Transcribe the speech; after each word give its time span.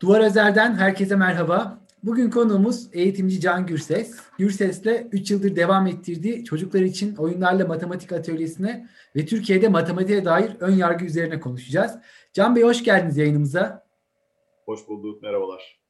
Duvar 0.00 0.20
Özer'den 0.20 0.74
herkese 0.74 1.16
merhaba. 1.16 1.80
Bugün 2.02 2.30
konuğumuz 2.30 2.88
eğitimci 2.92 3.40
Can 3.40 3.66
Gürses. 3.66 4.16
Gürses'le 4.38 5.06
3 5.12 5.30
yıldır 5.30 5.56
devam 5.56 5.86
ettirdiği 5.86 6.44
çocuklar 6.44 6.80
için 6.80 7.16
oyunlarla 7.16 7.66
matematik 7.66 8.12
atölyesine 8.12 8.88
ve 9.16 9.26
Türkiye'de 9.26 9.68
matematiğe 9.68 10.24
dair 10.24 10.50
ön 10.60 10.72
yargı 10.72 11.04
üzerine 11.04 11.40
konuşacağız. 11.40 11.92
Can 12.32 12.56
Bey 12.56 12.62
hoş 12.62 12.84
geldiniz 12.84 13.16
yayınımıza. 13.16 13.86
Hoş 14.64 14.88
bulduk, 14.88 15.22
merhabalar. 15.22 15.80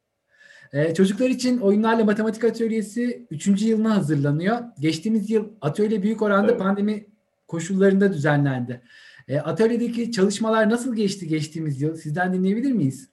Ee, 0.73 0.93
çocuklar 0.93 1.29
için 1.29 1.57
oyunlarla 1.57 2.05
matematik 2.05 2.43
atölyesi 2.43 3.27
3. 3.29 3.61
yılına 3.61 3.97
hazırlanıyor. 3.97 4.59
Geçtiğimiz 4.79 5.29
yıl 5.29 5.47
atölye 5.61 6.03
büyük 6.03 6.21
oranda 6.21 6.51
evet. 6.51 6.59
pandemi 6.59 7.05
koşullarında 7.47 8.13
düzenlendi. 8.13 8.81
E, 9.27 9.39
atölyedeki 9.39 10.11
çalışmalar 10.11 10.69
nasıl 10.69 10.95
geçti 10.95 11.27
geçtiğimiz 11.27 11.81
yıl? 11.81 11.95
Sizden 11.95 12.33
dinleyebilir 12.33 12.71
miyiz? 12.71 13.10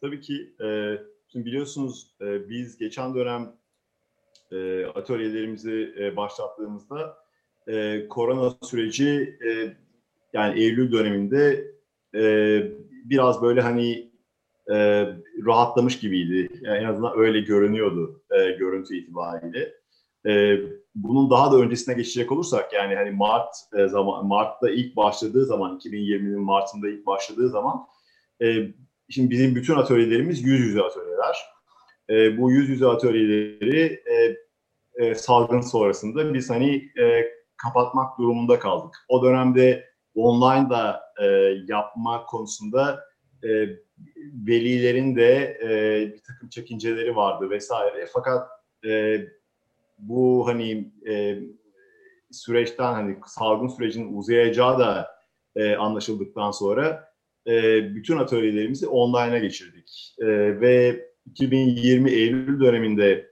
Tabii 0.00 0.20
ki. 0.20 0.54
E, 0.64 0.98
şimdi 1.28 1.46
biliyorsunuz 1.46 2.16
e, 2.20 2.48
biz 2.48 2.78
geçen 2.78 3.14
dönem 3.14 3.52
e, 4.52 4.84
atölyelerimizi 4.84 5.94
e, 5.98 6.16
başlattığımızda 6.16 7.16
e, 7.68 8.06
korona 8.08 8.54
süreci 8.62 9.38
e, 9.46 9.76
yani 10.32 10.60
Eylül 10.60 10.92
döneminde 10.92 11.74
e, 12.14 12.22
biraz 13.04 13.42
böyle 13.42 13.60
hani 13.60 14.10
e, 14.70 15.06
rahatlamış 15.46 15.98
gibiydi. 16.00 16.60
Yani 16.62 16.78
en 16.78 16.84
azından 16.84 17.18
öyle 17.18 17.40
görünüyordu 17.40 18.22
e, 18.30 18.50
görüntü 18.50 18.96
itibariyle. 18.96 19.74
E, 20.26 20.60
bunun 20.94 21.30
daha 21.30 21.52
da 21.52 21.56
öncesine 21.56 21.94
geçecek 21.94 22.32
olursak 22.32 22.72
yani 22.72 22.94
hani 22.94 23.10
Mart 23.10 23.54
e, 23.78 23.88
zaman 23.88 24.26
Mart'ta 24.26 24.70
ilk 24.70 24.96
başladığı 24.96 25.44
zaman 25.44 25.78
2020'nin 25.78 26.40
Mart'ında 26.40 26.88
ilk 26.88 27.06
başladığı 27.06 27.48
zaman 27.48 27.86
e, 28.42 28.46
şimdi 29.10 29.30
bizim 29.30 29.54
bütün 29.54 29.74
atölyelerimiz 29.74 30.44
yüz 30.44 30.60
yüze 30.60 30.82
atölyeler. 30.82 31.36
E, 32.10 32.38
bu 32.38 32.50
yüz 32.50 32.68
yüze 32.68 32.86
atölyeleri 32.86 34.02
e, 34.06 34.36
e, 35.04 35.14
salgın 35.14 35.60
sonrasında 35.60 36.34
biz 36.34 36.50
hani 36.50 36.74
e, 37.00 37.24
kapatmak 37.56 38.18
durumunda 38.18 38.58
kaldık. 38.58 38.94
O 39.08 39.22
dönemde 39.22 39.90
online 40.14 40.70
da 40.70 41.02
e, 41.22 41.26
yapma 41.68 42.26
konusunda 42.26 43.04
e, 43.44 43.48
velilerin 44.46 45.16
de 45.16 45.58
e, 45.62 45.68
bir 46.12 46.22
takım 46.22 46.48
çekinceleri 46.48 47.16
vardı 47.16 47.50
vesaire. 47.50 48.06
Fakat 48.12 48.48
e, 48.86 49.20
bu 49.98 50.46
hani 50.46 50.92
e, 51.08 51.38
süreçten 52.30 52.92
hani 52.92 53.18
salgın 53.26 53.68
sürecinin 53.68 54.16
uzayacağı 54.16 54.78
da 54.78 55.08
e, 55.56 55.76
anlaşıldıktan 55.76 56.50
sonra 56.50 57.09
e, 57.46 57.82
bütün 57.94 58.18
atölyelerimizi 58.18 58.86
online'a 58.86 59.38
geçirdik. 59.38 60.14
E, 60.18 60.26
ve 60.60 61.06
2020 61.26 62.10
Eylül 62.10 62.60
döneminde 62.60 63.30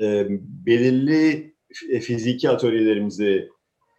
e, 0.00 0.26
belirli 0.66 1.54
fiziki 2.00 2.50
atölyelerimizi 2.50 3.48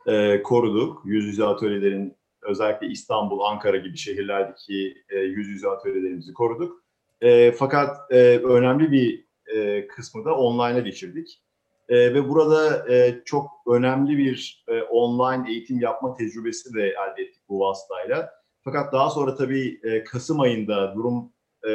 e, 0.07 0.43
koruduk. 0.43 1.01
Yüz 1.05 1.25
yüze 1.25 1.43
atölyelerin 1.43 2.17
özellikle 2.41 2.87
İstanbul, 2.87 3.39
Ankara 3.39 3.77
gibi 3.77 3.97
şehirlerdeki 3.97 4.97
e, 5.09 5.19
yüz 5.19 5.47
yüze 5.47 5.67
atölyelerimizi 5.67 6.33
koruduk. 6.33 6.83
E, 7.21 7.51
fakat 7.51 8.11
e, 8.11 8.37
önemli 8.37 8.91
bir 8.91 9.25
e, 9.55 9.87
kısmı 9.87 10.25
da 10.25 10.37
online'a 10.37 10.79
geçirdik. 10.79 11.41
E, 11.89 12.13
ve 12.13 12.29
burada 12.29 12.93
e, 12.93 13.21
çok 13.25 13.51
önemli 13.67 14.17
bir 14.17 14.63
e, 14.67 14.81
online 14.81 15.51
eğitim 15.51 15.79
yapma 15.79 16.13
tecrübesi 16.13 16.73
de 16.73 16.81
elde 16.81 17.21
ettik 17.21 17.41
bu 17.49 17.59
vasıtayla. 17.59 18.36
Fakat 18.67 18.93
daha 18.93 19.09
sonra 19.09 19.35
tabii 19.35 19.79
e, 19.83 20.03
Kasım 20.03 20.39
ayında 20.39 20.95
durum 20.95 21.31
e, 21.69 21.71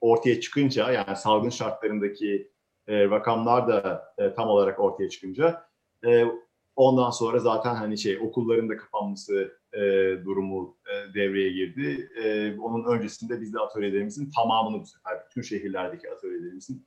ortaya 0.00 0.40
çıkınca 0.40 0.92
yani 0.92 1.16
salgın 1.16 1.50
şartlarındaki 1.50 2.50
e, 2.86 3.04
rakamlar 3.04 3.68
da 3.68 4.04
e, 4.18 4.34
tam 4.34 4.48
olarak 4.48 4.80
ortaya 4.80 5.08
çıkınca 5.08 5.66
e, 6.06 6.24
ondan 6.76 7.10
sonra 7.10 7.38
zaten 7.38 7.74
hani 7.74 7.98
şey 7.98 8.18
okulların 8.18 8.68
da 8.68 8.76
kapanması 8.76 9.52
e, 9.72 9.80
durumu 10.24 10.76
e, 10.86 11.14
devreye 11.14 11.52
girdi. 11.52 12.10
E, 12.24 12.56
onun 12.60 12.84
öncesinde 12.84 13.40
biz 13.40 13.54
de 13.54 13.58
atölyelerimizin 13.58 14.30
tamamını 14.30 14.82
bu 14.82 14.86
sefer 14.86 15.24
bütün 15.26 15.42
şehirlerdeki 15.42 16.10
atölyelerimizin 16.10 16.86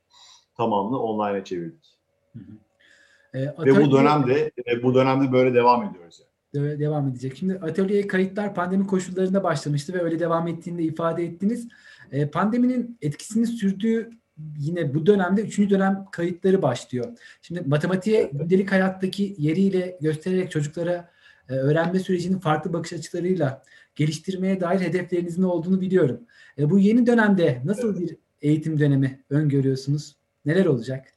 tamamını 0.57 0.99
online'a 0.99 1.43
çevirdik. 1.43 1.99
Hı 2.33 2.39
hı. 2.39 3.39
E, 3.39 3.49
atölye... 3.49 3.75
Ve 3.75 3.85
bu 3.85 3.91
dönemde 3.91 4.51
e, 4.67 4.83
bu 4.83 4.95
dönemde 4.95 5.31
böyle 5.31 5.53
devam 5.53 5.83
ediyoruz. 5.83 6.19
Yani. 6.19 6.34
Devam 6.63 7.07
edecek. 7.07 7.37
Şimdi 7.37 7.53
atölyeye 7.53 8.07
kayıtlar 8.07 8.55
pandemi 8.55 8.87
koşullarında 8.87 9.43
başlamıştı 9.43 9.93
ve 9.93 10.01
öyle 10.01 10.19
devam 10.19 10.47
ettiğini 10.47 10.77
de 10.77 10.83
ifade 10.83 11.23
ettiniz. 11.23 11.67
E, 12.11 12.27
pandeminin 12.27 12.97
etkisini 13.01 13.47
sürdüğü 13.47 14.09
yine 14.57 14.93
bu 14.93 15.05
dönemde 15.05 15.41
üçüncü 15.41 15.69
dönem 15.69 16.05
kayıtları 16.11 16.61
başlıyor. 16.61 17.05
Şimdi 17.41 17.61
matematiğe 17.65 18.31
gündelik 18.33 18.71
hayattaki 18.71 19.35
yeriyle 19.37 19.97
göstererek 20.01 20.51
çocuklara 20.51 21.09
e, 21.49 21.53
öğrenme 21.53 21.99
sürecinin 21.99 22.39
farklı 22.39 22.73
bakış 22.73 22.93
açılarıyla 22.93 23.63
geliştirmeye 23.95 24.61
dair 24.61 24.79
hedeflerinizin 24.79 25.43
olduğunu 25.43 25.81
biliyorum. 25.81 26.19
E, 26.57 26.69
bu 26.69 26.79
yeni 26.79 27.07
dönemde 27.07 27.61
nasıl 27.65 27.99
bir 27.99 28.15
eğitim 28.41 28.79
dönemi 28.79 29.23
öngörüyorsunuz? 29.29 30.15
Neler 30.45 30.65
olacak? 30.65 31.07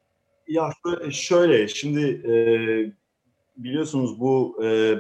Ya 0.48 0.70
şöyle, 1.10 1.68
şimdi 1.68 2.00
e, 2.00 2.34
biliyorsunuz 3.56 4.20
bu 4.20 4.64
e, 4.64 4.94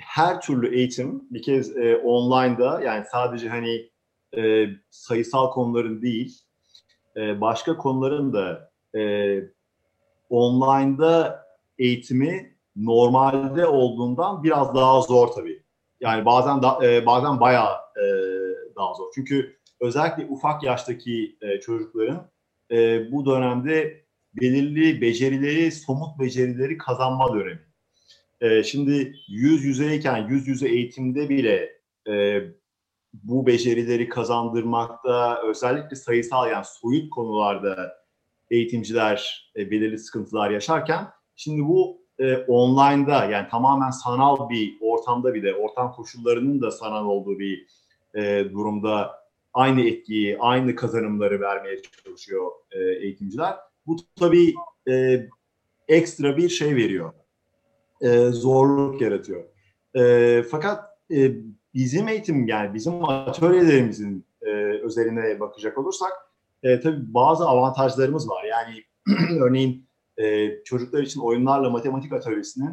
her 0.00 0.40
türlü 0.40 0.74
eğitim 0.76 1.22
bir 1.30 1.42
kez 1.42 1.76
e, 1.76 1.96
online'da 1.96 2.80
yani 2.80 3.04
sadece 3.12 3.48
hani 3.48 3.90
e, 4.36 4.66
sayısal 4.90 5.50
konuların 5.50 6.02
değil 6.02 6.38
e, 7.16 7.40
başka 7.40 7.76
konuların 7.76 8.32
da 8.32 8.70
e, 8.98 9.02
online'da 10.30 11.46
eğitimi 11.78 12.56
normalde 12.76 13.66
olduğundan 13.66 14.42
biraz 14.42 14.74
daha 14.74 15.00
zor 15.00 15.28
tabii. 15.28 15.62
Yani 16.00 16.24
bazen 16.24 16.62
da, 16.62 16.86
e, 16.86 17.06
bazen 17.06 17.40
bayağı 17.40 17.74
e, 17.96 18.04
daha 18.76 18.94
zor. 18.94 19.06
Çünkü 19.14 19.56
özellikle 19.80 20.26
ufak 20.26 20.62
yaştaki 20.62 21.36
e, 21.40 21.60
çocukların 21.60 22.30
e, 22.70 23.12
bu 23.12 23.26
dönemde 23.26 24.04
belirli 24.40 25.00
becerileri, 25.00 25.72
somut 25.72 26.18
becerileri 26.18 26.78
kazanma 26.78 27.34
dönemi. 27.34 27.69
E, 28.40 28.62
şimdi 28.62 29.14
yüz 29.28 29.64
yüzeyken, 29.64 30.28
yüz 30.28 30.48
yüze 30.48 30.68
eğitimde 30.68 31.28
bile 31.28 31.72
e, 32.08 32.42
bu 33.12 33.46
becerileri 33.46 34.08
kazandırmakta, 34.08 35.42
özellikle 35.42 35.96
sayısal 35.96 36.50
yani 36.50 36.64
soyut 36.68 37.10
konularda 37.10 37.92
eğitimciler 38.50 39.50
e, 39.56 39.70
belirli 39.70 39.98
sıkıntılar 39.98 40.50
yaşarken, 40.50 41.08
şimdi 41.36 41.62
bu 41.62 42.00
e, 42.18 42.36
online'da 42.36 43.24
yani 43.24 43.48
tamamen 43.48 43.90
sanal 43.90 44.50
bir 44.50 44.78
ortamda 44.80 45.34
bir 45.34 45.42
de 45.42 45.54
ortam 45.54 45.92
koşullarının 45.92 46.60
da 46.60 46.70
sanal 46.70 47.06
olduğu 47.06 47.38
bir 47.38 47.66
e, 48.14 48.44
durumda 48.52 49.20
aynı 49.52 49.80
etkiyi, 49.80 50.38
aynı 50.38 50.74
kazanımları 50.74 51.40
vermeye 51.40 51.82
çalışıyor 51.82 52.50
e, 52.70 52.78
eğitimciler. 52.78 53.54
Bu 53.86 53.96
tabii 54.16 54.54
e, 54.88 55.26
ekstra 55.88 56.36
bir 56.36 56.48
şey 56.48 56.76
veriyor. 56.76 57.12
E, 58.00 58.30
zorluk 58.30 59.00
yaratıyor. 59.00 59.44
E, 59.94 60.42
fakat 60.42 60.84
e, 61.10 61.32
bizim 61.74 62.08
eğitim 62.08 62.46
yani 62.46 62.74
bizim 62.74 63.04
atölyelerimizin 63.04 64.26
e, 64.42 64.50
özeline 64.82 65.40
bakacak 65.40 65.78
olursak 65.78 66.12
e, 66.62 66.80
tabii 66.80 67.14
bazı 67.14 67.44
avantajlarımız 67.44 68.28
var. 68.28 68.44
Yani 68.44 68.84
örneğin 69.40 69.86
e, 70.18 70.50
çocuklar 70.64 71.02
için 71.02 71.20
oyunlarla 71.20 71.70
matematik 71.70 72.12
atölyesinin 72.12 72.70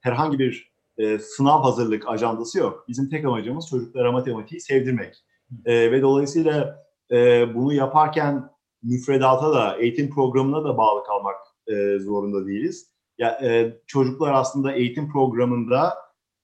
herhangi 0.00 0.38
bir 0.38 0.72
e, 0.98 1.18
sınav 1.18 1.62
hazırlık 1.62 2.08
ajandası 2.08 2.58
yok. 2.58 2.84
Bizim 2.88 3.08
tek 3.08 3.24
amacımız 3.24 3.68
çocuklara 3.70 4.12
matematiği 4.12 4.60
sevdirmek. 4.60 5.24
E, 5.64 5.92
ve 5.92 6.02
dolayısıyla 6.02 6.84
e, 7.10 7.46
bunu 7.54 7.72
yaparken 7.72 8.50
müfredata 8.82 9.52
da, 9.52 9.76
eğitim 9.76 10.10
programına 10.10 10.64
da 10.64 10.76
bağlı 10.76 11.04
kalmak 11.04 11.36
e, 11.66 11.98
zorunda 11.98 12.46
değiliz. 12.46 12.90
Ya, 13.18 13.38
e, 13.42 13.76
çocuklar 13.86 14.32
aslında 14.32 14.72
eğitim 14.72 15.12
programında 15.12 15.94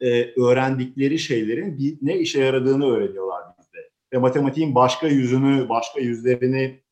e, 0.00 0.41
öğrendikleri 0.41 1.19
şeylerin 1.19 1.79
bir, 1.79 1.99
ne 2.03 2.19
işe 2.19 2.44
yaradığını 2.44 2.87
öğreniyorlar 2.87 3.44
bizde. 3.59 3.91
Ve 4.12 4.19
matematiğin 4.19 4.75
başka 4.75 5.06
yüzünü, 5.06 5.69
başka 5.69 6.00
yüzlerini 6.00 6.82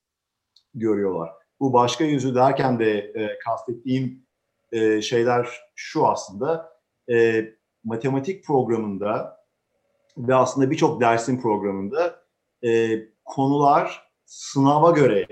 görüyorlar. 0.75 1.31
Bu 1.61 1.73
başka 1.73 2.05
yüzü 2.05 2.34
derken 2.34 2.79
de 2.79 2.99
e, 2.99 3.38
kastettiğim 3.38 4.26
e, 4.73 5.02
şeyler 5.02 5.49
şu 5.75 6.06
aslında. 6.06 6.73
E, 7.11 7.44
matematik 7.85 8.44
programında 8.44 9.43
ve 10.17 10.35
aslında 10.35 10.70
birçok 10.70 11.00
dersin 11.00 11.40
programında 11.40 12.23
e, 12.64 13.00
konular 13.25 14.12
sınava 14.25 14.90
göre, 14.90 15.26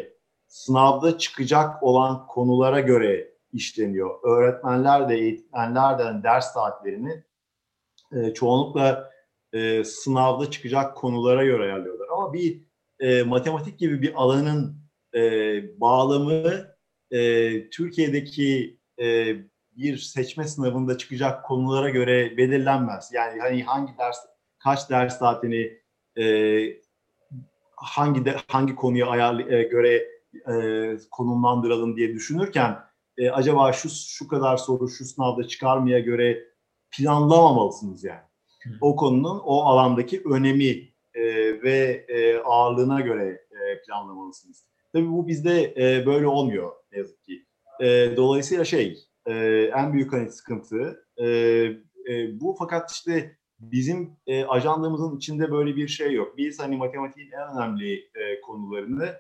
sınavda 0.49 1.19
çıkacak 1.19 1.83
olan 1.83 2.27
konulara 2.27 2.81
göre 2.81 3.30
işleniyor. 3.53 4.11
Öğretmenler 4.23 5.09
de 5.09 5.15
eğitmenler 5.15 6.23
ders 6.23 6.53
saatlerini 6.53 7.25
e, 8.13 8.35
çoğunlukla 8.35 9.11
e, 9.53 9.85
sınavda 9.85 10.51
çıkacak 10.51 10.97
konulara 10.97 11.45
göre 11.45 11.63
ayarlıyorlar. 11.63 12.09
Ama 12.09 12.33
bir 12.33 12.63
e, 13.01 13.23
matematik 13.23 13.79
gibi 13.79 14.03
bir 14.03 14.13
alanın 14.15 14.77
e, 15.15 15.21
bağlamı 15.81 16.67
e, 17.11 17.71
Türkiye'deki 17.71 18.79
e, 19.01 19.37
bir 19.77 19.97
seçme 19.97 20.45
sınavında 20.45 20.99
çıkacak 20.99 21.45
konulara 21.45 21.91
göre 21.91 22.37
belirlenmez. 22.37 23.11
Yani 23.13 23.41
hani 23.41 23.63
hangi 23.65 23.99
ders, 23.99 24.19
kaç 24.59 24.91
ders 24.91 25.19
saatini 25.19 25.81
e, 26.19 26.25
hangi 27.77 28.25
de, 28.25 28.37
hangi 28.49 28.75
konuya 28.75 29.07
ayar 29.07 29.39
e, 29.39 29.63
göre 29.63 30.07
e, 30.53 30.97
konumlandıralım 31.11 31.97
diye 31.97 32.15
düşünürken 32.15 32.90
e, 33.21 33.31
acaba 33.31 33.73
şu 33.73 33.89
şu 33.89 34.29
kadar 34.29 34.57
soru 34.57 34.89
şu 34.89 35.05
sınavda 35.05 35.49
çıkarmaya 35.49 36.01
göre 36.01 36.45
planlamamalısınız 36.91 38.05
yani. 38.05 38.21
Hı. 38.63 38.71
O 38.81 38.97
konunun 38.97 39.41
o 39.45 39.63
alandaki 39.63 40.23
önemi 40.25 40.91
e, 41.15 41.23
ve 41.63 42.07
e, 42.09 42.39
ağırlığına 42.39 43.01
göre 43.01 43.47
e, 43.51 43.83
planlamalısınız. 43.83 44.67
Tabii 44.93 45.11
bu 45.11 45.29
bizde 45.29 45.75
e, 45.77 46.07
böyle 46.07 46.27
olmuyor 46.27 46.73
ne 46.93 46.99
yazık 46.99 47.25
ki. 47.25 47.47
E, 47.81 48.17
dolayısıyla 48.17 48.65
şey 48.65 48.99
e, 49.27 49.35
en 49.77 49.93
büyük 49.93 50.13
hani 50.13 50.31
sıkıntı 50.31 51.07
e, 51.17 51.27
e, 52.09 52.41
bu 52.41 52.57
fakat 52.59 52.91
işte 52.91 53.37
bizim 53.59 54.17
e, 54.27 54.45
ajandamızın 54.45 55.17
içinde 55.17 55.51
böyle 55.51 55.77
bir 55.77 55.89
şey 55.89 56.13
yok. 56.13 56.37
Biz 56.37 56.61
hani 56.61 56.77
matematiğin 56.77 57.31
en 57.31 57.57
önemli 57.57 57.95
e, 57.95 58.41
konularını 58.41 59.15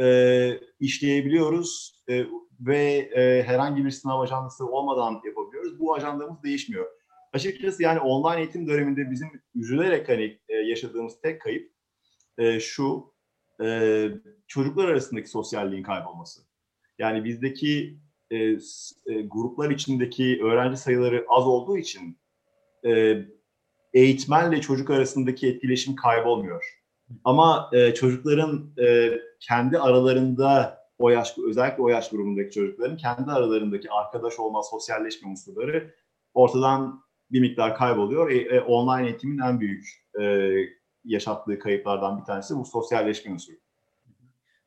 e, 0.00 0.60
işleyebiliyoruz 0.80 2.02
e, 2.10 2.26
ve 2.60 3.10
e, 3.14 3.42
herhangi 3.42 3.84
bir 3.84 3.90
sınav 3.90 4.20
ajandası 4.20 4.66
olmadan 4.66 5.20
yapabiliyoruz. 5.26 5.80
Bu 5.80 5.94
ajandamız 5.94 6.42
değişmiyor. 6.42 6.86
Açıkçası 7.32 7.82
yani 7.82 8.00
online 8.00 8.40
eğitim 8.40 8.68
döneminde 8.68 9.10
bizim 9.10 9.28
üzülerek 9.54 10.08
hani 10.08 10.40
e, 10.48 10.56
yaşadığımız 10.56 11.20
tek 11.20 11.40
kayıp 11.40 11.72
e, 12.38 12.60
şu 12.60 13.14
e, 13.62 14.08
çocuklar 14.46 14.88
arasındaki 14.88 15.28
sosyalliğin 15.28 15.82
kaybolması. 15.82 16.40
Yani 16.98 17.24
bizdeki 17.24 17.98
e, 18.30 18.36
e, 18.36 18.58
gruplar 19.26 19.70
içindeki 19.70 20.40
öğrenci 20.42 20.76
sayıları 20.76 21.24
az 21.28 21.46
olduğu 21.46 21.76
için 21.76 22.18
e, 22.86 23.16
eğitmenle 23.94 24.60
çocuk 24.60 24.90
arasındaki 24.90 25.48
etkileşim 25.48 25.96
kaybolmuyor. 25.96 26.80
Ama 27.24 27.70
e, 27.72 27.94
çocukların 27.94 28.72
e, 28.78 29.10
kendi 29.40 29.78
aralarında 29.78 30.79
o 31.00 31.10
yaş, 31.10 31.34
özellikle 31.48 31.82
o 31.82 31.88
yaş 31.88 32.10
grubundaki 32.10 32.50
çocukların 32.50 32.96
kendi 32.96 33.30
aralarındaki 33.30 33.90
arkadaş 33.90 34.38
olma, 34.38 34.62
sosyalleşme 34.62 35.30
unsurları 35.30 35.94
ortadan 36.34 37.02
bir 37.32 37.40
miktar 37.40 37.76
kayboluyor. 37.76 38.30
E, 38.30 38.36
e, 38.36 38.60
online 38.60 39.08
eğitimin 39.08 39.38
en 39.38 39.60
büyük 39.60 39.86
e, 40.20 40.52
yaşattığı 41.04 41.58
kayıplardan 41.58 42.20
bir 42.20 42.24
tanesi 42.24 42.56
bu 42.56 42.64
sosyalleşme 42.64 43.32
unsuru. 43.32 43.56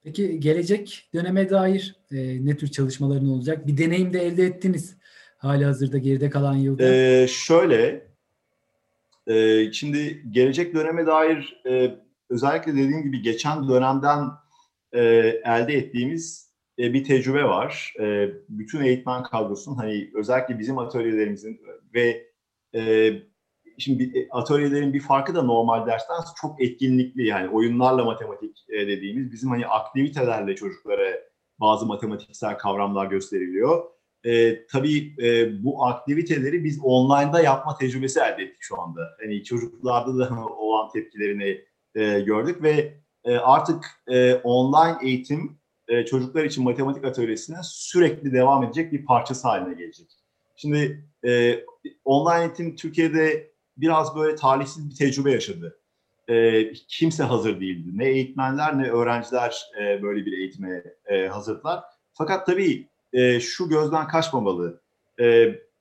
Peki 0.04 0.40
gelecek 0.40 1.10
döneme 1.14 1.50
dair 1.50 1.96
e, 2.12 2.46
ne 2.46 2.58
tür 2.58 2.68
çalışmaların 2.68 3.30
olacak? 3.30 3.68
Bir 3.68 3.78
deneyim 3.78 4.14
de 4.14 4.20
elde 4.20 4.44
ettiniz 4.46 4.98
hali 5.38 5.66
hazırda 5.66 5.98
geride 5.98 6.30
kalan 6.30 6.56
yılda. 6.56 6.84
Ee, 6.84 7.28
şöyle, 7.28 8.08
e, 9.28 9.72
şimdi 9.72 10.24
gelecek 10.32 10.76
döneme 10.76 11.06
dair 11.06 11.62
e, 11.66 11.96
özellikle 12.30 12.72
dediğim 12.72 13.04
gibi 13.04 13.22
geçen 13.22 13.70
dönemden 13.70 14.30
e, 14.94 15.02
elde 15.46 15.74
ettiğimiz 15.74 16.54
e, 16.80 16.94
bir 16.94 17.04
tecrübe 17.04 17.44
var. 17.44 17.94
E, 18.00 18.30
bütün 18.50 18.82
eğitmen 18.82 19.24
kadrosunun 19.24 19.76
hani 19.76 20.12
özellikle 20.16 20.60
bizim 20.60 20.78
atölyelerimizin 20.78 21.62
ve 21.94 22.28
e, 22.76 23.14
şimdi 23.78 24.28
atölyelerin 24.32 24.94
bir 24.94 25.00
farkı 25.00 25.36
da 25.36 25.42
normal 25.44 25.88
dersten 25.88 26.16
çok 26.42 26.62
etkinlikli 26.62 27.28
yani 27.28 27.50
oyunlarla 27.50 28.06
matematik 28.06 28.66
e, 28.70 28.88
dediğimiz 28.88 29.32
bizim 29.32 29.50
hani 29.50 29.68
aktivitelerle 29.68 30.56
çocuklara 30.56 31.20
bazı 31.60 31.86
matematiksel 31.86 32.58
kavramlar 32.58 33.06
gösteriliyor. 33.06 33.84
E, 34.26 34.66
tabii 34.66 35.16
e, 35.24 35.64
bu 35.64 35.86
aktiviteleri 35.86 36.64
biz 36.64 36.80
online'da 36.84 37.42
yapma 37.42 37.78
tecrübesi 37.78 38.20
elde 38.20 38.44
ettik 38.44 38.58
şu 38.60 38.82
anda. 38.82 39.02
Hani 39.22 39.44
çocuklarda 39.44 40.18
da 40.18 40.46
olan 40.58 40.90
tepkilerini 40.90 41.62
e, 41.96 42.20
gördük 42.20 42.64
ve 42.64 43.03
e, 43.26 43.38
artık 43.38 43.86
e, 44.08 44.34
online 44.36 44.98
eğitim 45.02 45.58
e, 45.88 46.06
çocuklar 46.06 46.44
için 46.44 46.64
matematik 46.64 47.06
atölyesine 47.06 47.58
sürekli 47.64 48.34
devam 48.34 48.64
edecek 48.64 48.92
bir 48.92 49.06
parçası 49.06 49.48
haline 49.48 49.74
gelecek. 49.74 50.08
Şimdi 50.56 51.06
online 52.06 52.42
eğitim 52.42 52.76
Türkiye'de 52.76 53.52
biraz 53.78 54.16
böyle 54.16 54.36
talihsiz 54.36 54.90
bir 54.90 54.96
tecrübe 54.96 55.32
yaşadı. 55.32 55.80
Kimse 56.88 57.24
hazır 57.24 57.60
değildi. 57.60 57.90
Ne 57.94 58.06
eğitmenler 58.06 58.78
ne 58.78 58.92
öğrenciler 58.92 59.72
böyle 60.02 60.26
bir 60.26 60.38
eğitime 60.38 60.84
e, 61.06 61.28
hazırdılar. 61.28 61.84
Fakat 62.14 62.46
tabii 62.46 62.88
şu 63.40 63.70
gözden 63.70 64.08
kaçmamalı. 64.08 64.82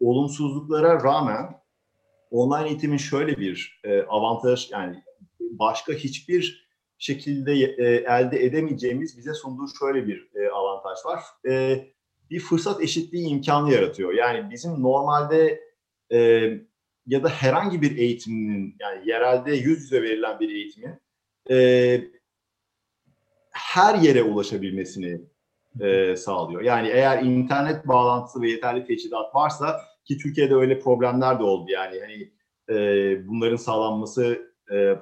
Olumsuzluklara 0.00 1.04
rağmen 1.04 1.60
online 2.30 2.68
eğitimin 2.68 2.96
şöyle 2.96 3.36
bir 3.36 3.82
avantaj 4.08 4.70
yani 4.70 5.02
başka 5.40 5.92
hiçbir 5.92 6.61
şekilde 7.02 7.52
e, 7.52 7.84
elde 7.94 8.44
edemeyeceğimiz 8.44 9.18
bize 9.18 9.34
sunduğu 9.34 9.66
şöyle 9.78 10.06
bir 10.06 10.30
e, 10.34 10.48
avantaj 10.48 10.98
var. 11.04 11.20
E, 11.48 11.84
bir 12.30 12.40
fırsat 12.40 12.82
eşitliği 12.82 13.28
imkanı 13.28 13.72
yaratıyor. 13.72 14.12
Yani 14.12 14.50
bizim 14.50 14.82
normalde 14.82 15.60
e, 16.12 16.18
ya 17.06 17.22
da 17.22 17.28
herhangi 17.28 17.82
bir 17.82 17.96
eğitiminin 17.96 18.76
yani 18.80 19.08
yerelde 19.08 19.52
yüz 19.52 19.82
yüze 19.82 20.02
verilen 20.02 20.40
bir 20.40 20.48
eğitimin 20.48 20.94
e, 21.50 21.56
her 23.50 23.94
yere 23.94 24.22
ulaşabilmesini 24.22 25.20
e, 25.80 26.16
sağlıyor. 26.16 26.62
Yani 26.62 26.88
eğer 26.88 27.22
internet 27.22 27.88
bağlantısı 27.88 28.42
ve 28.42 28.50
yeterli 28.50 28.84
teçhizat 28.84 29.34
varsa 29.34 29.80
ki 30.04 30.18
Türkiye'de 30.18 30.54
öyle 30.54 30.78
problemler 30.78 31.38
de 31.38 31.42
oldu 31.42 31.70
yani 31.70 32.00
hani 32.00 32.32
e, 32.78 33.28
bunların 33.28 33.56
sağlanması 33.56 34.52
e, 34.72 34.96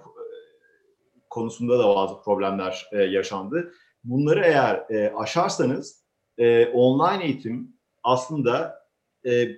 konusunda 1.31 1.79
da 1.79 1.88
bazı 1.88 2.23
problemler 2.23 2.88
e, 2.93 3.03
yaşandı. 3.03 3.73
Bunları 4.05 4.44
eğer 4.44 4.85
e, 4.91 5.12
aşarsanız 5.17 6.05
e, 6.38 6.67
online 6.67 7.25
eğitim 7.25 7.77
aslında 8.03 8.85
e, 9.27 9.49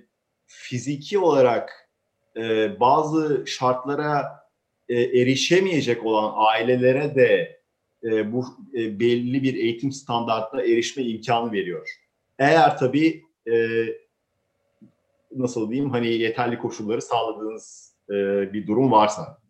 fiziki 0.46 1.18
olarak 1.18 1.88
e, 2.36 2.80
bazı 2.80 3.46
şartlara 3.46 4.42
e, 4.88 4.94
erişemeyecek 5.02 6.06
olan 6.06 6.32
ailelere 6.36 7.14
de 7.14 7.60
e, 8.04 8.32
bu 8.32 8.44
e, 8.74 9.00
belli 9.00 9.42
bir 9.42 9.54
eğitim 9.54 9.92
standartına 9.92 10.62
erişme 10.62 11.02
imkanı 11.02 11.52
veriyor. 11.52 11.88
Eğer 12.38 12.78
tabii 12.78 13.24
e, 13.52 13.84
nasıl 15.36 15.70
diyeyim 15.70 15.90
hani 15.90 16.08
yeterli 16.08 16.58
koşulları 16.58 17.02
sağladığınız 17.02 17.94
e, 18.10 18.14
bir 18.52 18.66
durum 18.66 18.92
varsa. 18.92 19.41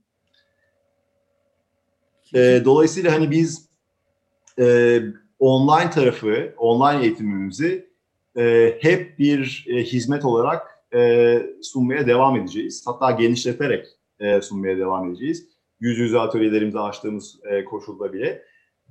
E, 2.34 2.62
dolayısıyla 2.64 3.12
hani 3.12 3.30
biz 3.30 3.68
e, 4.58 4.98
online 5.38 5.90
tarafı, 5.90 6.54
online 6.58 7.02
eğitimimizi 7.02 7.88
e, 8.36 8.76
hep 8.80 9.18
bir 9.18 9.66
e, 9.68 9.82
hizmet 9.82 10.24
olarak 10.24 10.78
e, 10.94 11.42
sunmaya 11.62 12.06
devam 12.06 12.36
edeceğiz. 12.36 12.84
Hatta 12.86 13.10
genişleterek 13.10 13.86
e, 14.20 14.40
sunmaya 14.40 14.78
devam 14.78 15.10
edeceğiz. 15.10 15.48
Yüz 15.80 15.98
yüze 15.98 16.18
atölyelerimizi 16.18 16.78
açtığımız 16.78 17.40
e, 17.44 17.64
koşulda 17.64 18.12
bile. 18.12 18.42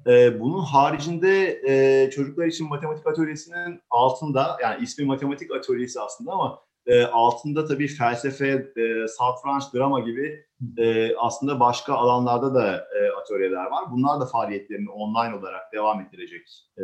E, 0.07 0.39
bunun 0.39 0.59
haricinde 0.59 1.61
e, 1.67 2.09
çocuklar 2.09 2.45
için 2.45 2.69
matematik 2.69 3.07
atölyesinin 3.07 3.81
altında, 3.89 4.57
yani 4.61 4.83
ismi 4.83 5.05
matematik 5.05 5.51
atölyesi 5.51 5.99
aslında 5.99 6.31
ama 6.31 6.59
e, 6.85 7.03
altında 7.03 7.65
tabii 7.65 7.87
felsefe, 7.87 8.47
e, 8.77 9.07
satranç, 9.07 9.63
drama 9.73 9.99
gibi 9.99 10.45
e, 10.77 11.15
aslında 11.15 11.59
başka 11.59 11.93
alanlarda 11.93 12.55
da 12.55 12.87
atölyeler 13.21 13.65
var. 13.65 13.91
Bunlar 13.91 14.21
da 14.21 14.25
faaliyetlerini 14.25 14.89
online 14.89 15.35
olarak 15.35 15.73
devam 15.73 16.01
ettirecek 16.01 16.41
e, 16.77 16.83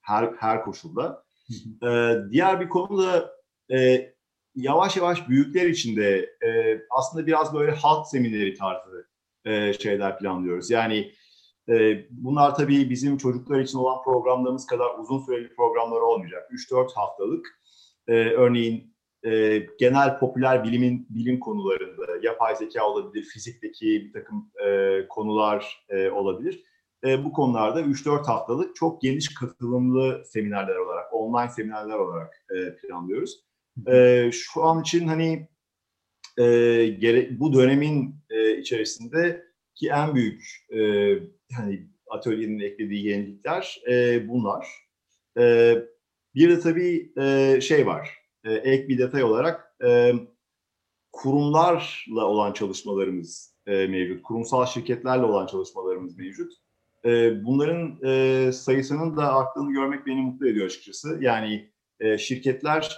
her 0.00 0.30
her 0.38 0.64
koşulda. 0.64 1.24
e, 1.82 2.14
diğer 2.30 2.60
bir 2.60 2.68
konu 2.68 3.02
da 3.02 3.34
e, 3.76 4.10
yavaş 4.54 4.96
yavaş 4.96 5.28
büyükler 5.28 5.66
için 5.66 5.96
de 5.96 6.18
e, 6.46 6.80
aslında 6.90 7.26
biraz 7.26 7.54
böyle 7.54 7.72
halk 7.72 8.06
semineri 8.06 8.54
tarzı 8.54 9.08
e, 9.44 9.72
şeyler 9.72 10.18
planlıyoruz. 10.18 10.70
Yani 10.70 11.12
e, 11.68 12.06
bunlar 12.10 12.54
tabii 12.54 12.90
bizim 12.90 13.16
çocuklar 13.16 13.60
için 13.60 13.78
olan 13.78 14.02
programlarımız 14.04 14.66
kadar 14.66 14.98
uzun 14.98 15.18
süreli 15.18 15.54
programlar 15.54 16.00
olmayacak. 16.00 16.50
3-4 16.70 16.94
haftalık. 16.94 17.46
E, 18.08 18.12
örneğin 18.12 18.93
e, 19.24 19.58
genel 19.78 20.18
popüler 20.18 20.64
bilimin 20.64 21.06
bilim 21.10 21.40
konularında 21.40 22.06
yapay 22.22 22.56
zeka 22.56 22.86
olabilir, 22.86 23.24
fizikteki 23.24 23.86
bir 23.86 24.12
takım 24.12 24.50
e, 24.66 24.98
konular 25.08 25.86
e, 25.88 26.10
olabilir. 26.10 26.64
E, 27.04 27.24
bu 27.24 27.32
konularda 27.32 27.80
3-4 27.80 28.26
haftalık 28.26 28.76
çok 28.76 29.02
geniş 29.02 29.34
katılımlı 29.34 30.24
seminerler 30.26 30.76
olarak, 30.76 31.14
online 31.14 31.50
seminerler 31.50 31.98
olarak 31.98 32.46
e, 32.50 32.76
planlıyoruz. 32.76 33.44
E, 33.86 34.30
şu 34.32 34.62
an 34.64 34.80
için 34.80 35.08
hani 35.08 35.48
e, 36.38 36.44
gere, 36.86 37.40
bu 37.40 37.52
dönemin 37.52 38.14
e, 38.30 38.56
içerisinde 38.56 39.44
ki 39.74 39.88
en 39.88 40.14
büyük 40.14 40.66
e, 40.70 40.78
hani 41.56 41.88
atölyenin 42.10 42.60
eklediği 42.60 43.06
yenilikler 43.06 43.82
e, 43.90 44.28
bunlar. 44.28 44.68
E, 45.38 45.74
bir 46.34 46.50
de 46.50 46.60
tabii 46.60 47.12
e, 47.18 47.58
şey 47.60 47.86
var, 47.86 48.23
e, 48.44 48.52
ek 48.52 48.88
bir 48.88 48.98
detay 48.98 49.24
olarak 49.24 49.74
e, 49.84 50.12
kurumlarla 51.12 52.24
olan 52.24 52.52
çalışmalarımız 52.52 53.54
e, 53.66 53.86
mevcut. 53.86 54.22
Kurumsal 54.22 54.66
şirketlerle 54.66 55.24
olan 55.24 55.46
çalışmalarımız 55.46 56.18
mevcut. 56.18 56.52
E, 57.04 57.44
bunların 57.44 57.98
e, 58.04 58.52
sayısının 58.52 59.16
da 59.16 59.34
arttığını 59.34 59.72
görmek 59.72 60.06
beni 60.06 60.20
mutlu 60.20 60.48
ediyor 60.48 60.66
açıkçası. 60.66 61.18
Yani 61.20 61.70
e, 62.00 62.18
şirketler 62.18 62.96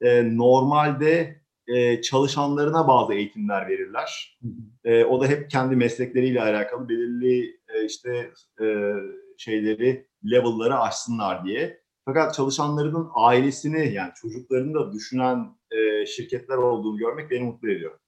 e, 0.00 0.36
normalde 0.36 1.42
e, 1.66 2.02
çalışanlarına 2.02 2.88
bazı 2.88 3.14
eğitimler 3.14 3.68
verirler. 3.68 4.38
E, 4.84 5.04
o 5.04 5.20
da 5.20 5.26
hep 5.26 5.50
kendi 5.50 5.76
meslekleriyle 5.76 6.42
alakalı 6.42 6.88
belirli 6.88 7.60
e, 7.74 7.84
işte 7.86 8.30
e, 8.60 8.92
şeyleri, 9.36 10.06
level'ları 10.30 10.78
aşsınlar 10.78 11.44
diye. 11.44 11.81
Fakat 12.04 12.34
çalışanlarının 12.34 13.08
ailesini 13.14 13.92
yani 13.92 14.10
çocuklarını 14.14 14.74
da 14.74 14.92
düşünen 14.92 15.56
e, 15.70 16.06
şirketler 16.06 16.56
olduğunu 16.56 16.96
görmek 16.96 17.30
beni 17.30 17.44
mutlu 17.44 17.70
ediyor. 17.70 17.98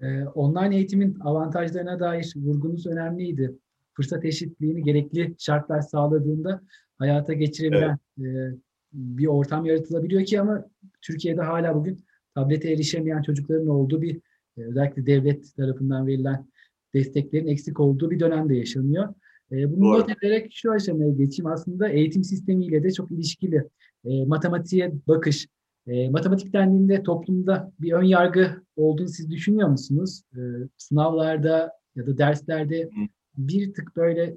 Ee, 0.00 0.24
online 0.24 0.76
eğitimin 0.76 1.18
avantajlarına 1.20 2.00
dair 2.00 2.32
vurgunuz 2.36 2.86
önemliydi. 2.86 3.54
Fırsat 3.92 4.24
eşitliğini 4.24 4.82
gerekli 4.82 5.34
şartlar 5.38 5.80
sağladığında 5.80 6.60
hayata 6.98 7.32
geçirebilen 7.32 7.98
evet. 8.20 8.54
e, 8.54 8.58
bir 8.92 9.26
ortam 9.26 9.66
yaratılabiliyor 9.66 10.24
ki 10.24 10.40
ama 10.40 10.64
Türkiye'de 11.02 11.42
hala 11.42 11.74
bugün 11.74 12.04
tablete 12.34 12.72
erişemeyen 12.72 13.22
çocukların 13.22 13.68
olduğu 13.68 14.02
bir 14.02 14.16
e, 14.56 14.62
özellikle 14.62 15.06
devlet 15.06 15.56
tarafından 15.56 16.06
verilen 16.06 16.48
desteklerin 16.94 17.46
eksik 17.46 17.80
olduğu 17.80 18.10
bir 18.10 18.20
dönemde 18.20 18.56
yaşanıyor. 18.56 19.14
E, 19.54 19.72
bunu 19.72 19.84
Doğru. 19.84 19.98
not 19.98 20.10
ederek 20.10 20.52
şu 20.52 20.72
aşamaya 20.72 21.10
geçeyim. 21.10 21.46
Aslında 21.46 21.88
eğitim 21.88 22.24
sistemiyle 22.24 22.82
de 22.82 22.90
çok 22.90 23.10
ilişkili. 23.10 23.68
E, 24.04 24.24
matematiğe 24.24 24.92
bakış. 25.08 25.48
E, 25.86 26.10
matematik 26.10 26.52
dendiğinde 26.52 27.02
toplumda 27.02 27.72
bir 27.80 27.92
ön 27.92 28.02
yargı 28.02 28.62
olduğunu 28.76 29.08
siz 29.08 29.30
düşünüyor 29.30 29.68
musunuz? 29.68 30.22
E, 30.36 30.40
sınavlarda 30.76 31.72
ya 31.96 32.06
da 32.06 32.18
derslerde 32.18 32.90
bir 33.36 33.74
tık 33.74 33.96
böyle 33.96 34.36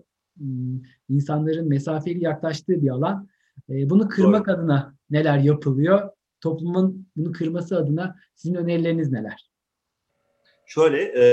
insanların 1.09 1.67
mesafeli 1.67 2.23
yaklaştığı 2.23 2.81
bir 2.81 2.89
alan. 2.89 3.27
E, 3.69 3.89
bunu 3.89 4.07
kırmak 4.07 4.47
Doğru. 4.47 4.55
adına 4.55 4.95
neler 5.09 5.37
yapılıyor? 5.37 6.09
Toplumun 6.41 7.07
bunu 7.15 7.31
kırması 7.31 7.77
adına 7.77 8.15
sizin 8.35 8.55
önerileriniz 8.55 9.11
neler? 9.11 9.49
Şöyle, 10.65 11.03
e, 11.03 11.23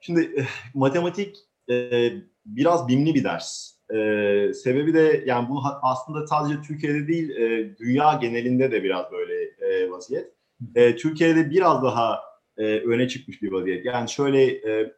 şimdi 0.00 0.20
e, 0.20 0.44
matematik 0.74 1.36
e, 1.70 2.12
biraz 2.46 2.88
bimli 2.88 3.14
bir 3.14 3.24
ders. 3.24 3.72
Ee, 3.94 4.52
sebebi 4.54 4.94
de 4.94 5.24
yani 5.26 5.48
bu 5.48 5.62
aslında 5.82 6.26
sadece 6.26 6.62
Türkiye'de 6.62 7.08
değil 7.08 7.30
e, 7.30 7.76
dünya 7.78 8.14
genelinde 8.14 8.72
de 8.72 8.84
biraz 8.84 9.12
böyle 9.12 9.34
e, 9.44 9.90
vaziyet. 9.90 10.32
E, 10.74 10.96
Türkiye'de 10.96 11.50
biraz 11.50 11.82
daha 11.82 12.20
e, 12.56 12.64
öne 12.64 13.08
çıkmış 13.08 13.42
bir 13.42 13.52
vaziyet. 13.52 13.84
Yani 13.84 14.08
şöyle 14.08 14.44
e, 14.44 14.92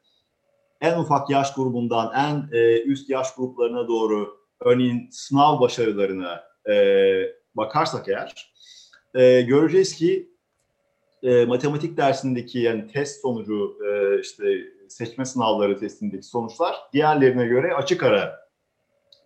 en 0.80 0.99
ufak 0.99 1.30
yaş 1.30 1.54
grubundan 1.54 2.12
en 2.14 2.59
e, 2.59 2.83
üst 2.83 3.11
yaş 3.11 3.35
gruplarına 3.35 3.88
doğru 3.88 4.37
örneğin 4.61 5.09
sınav 5.11 5.61
başarılarına 5.61 6.42
e, 6.71 6.75
bakarsak 7.54 8.09
eğer 8.09 8.54
e, 9.14 9.42
göreceğiz 9.42 9.94
ki 9.94 10.30
e, 11.23 11.44
matematik 11.44 11.97
dersindeki 11.97 12.59
yani 12.59 12.87
test 12.87 13.21
sonucu 13.21 13.78
e, 13.87 14.21
işte 14.21 14.44
seçme 14.94 15.24
sınavları 15.24 15.78
testindeki 15.78 16.26
sonuçlar 16.26 16.76
diğerlerine 16.92 17.46
göre 17.46 17.74
açık 17.74 18.02
ara 18.02 18.40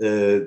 e, 0.03 0.39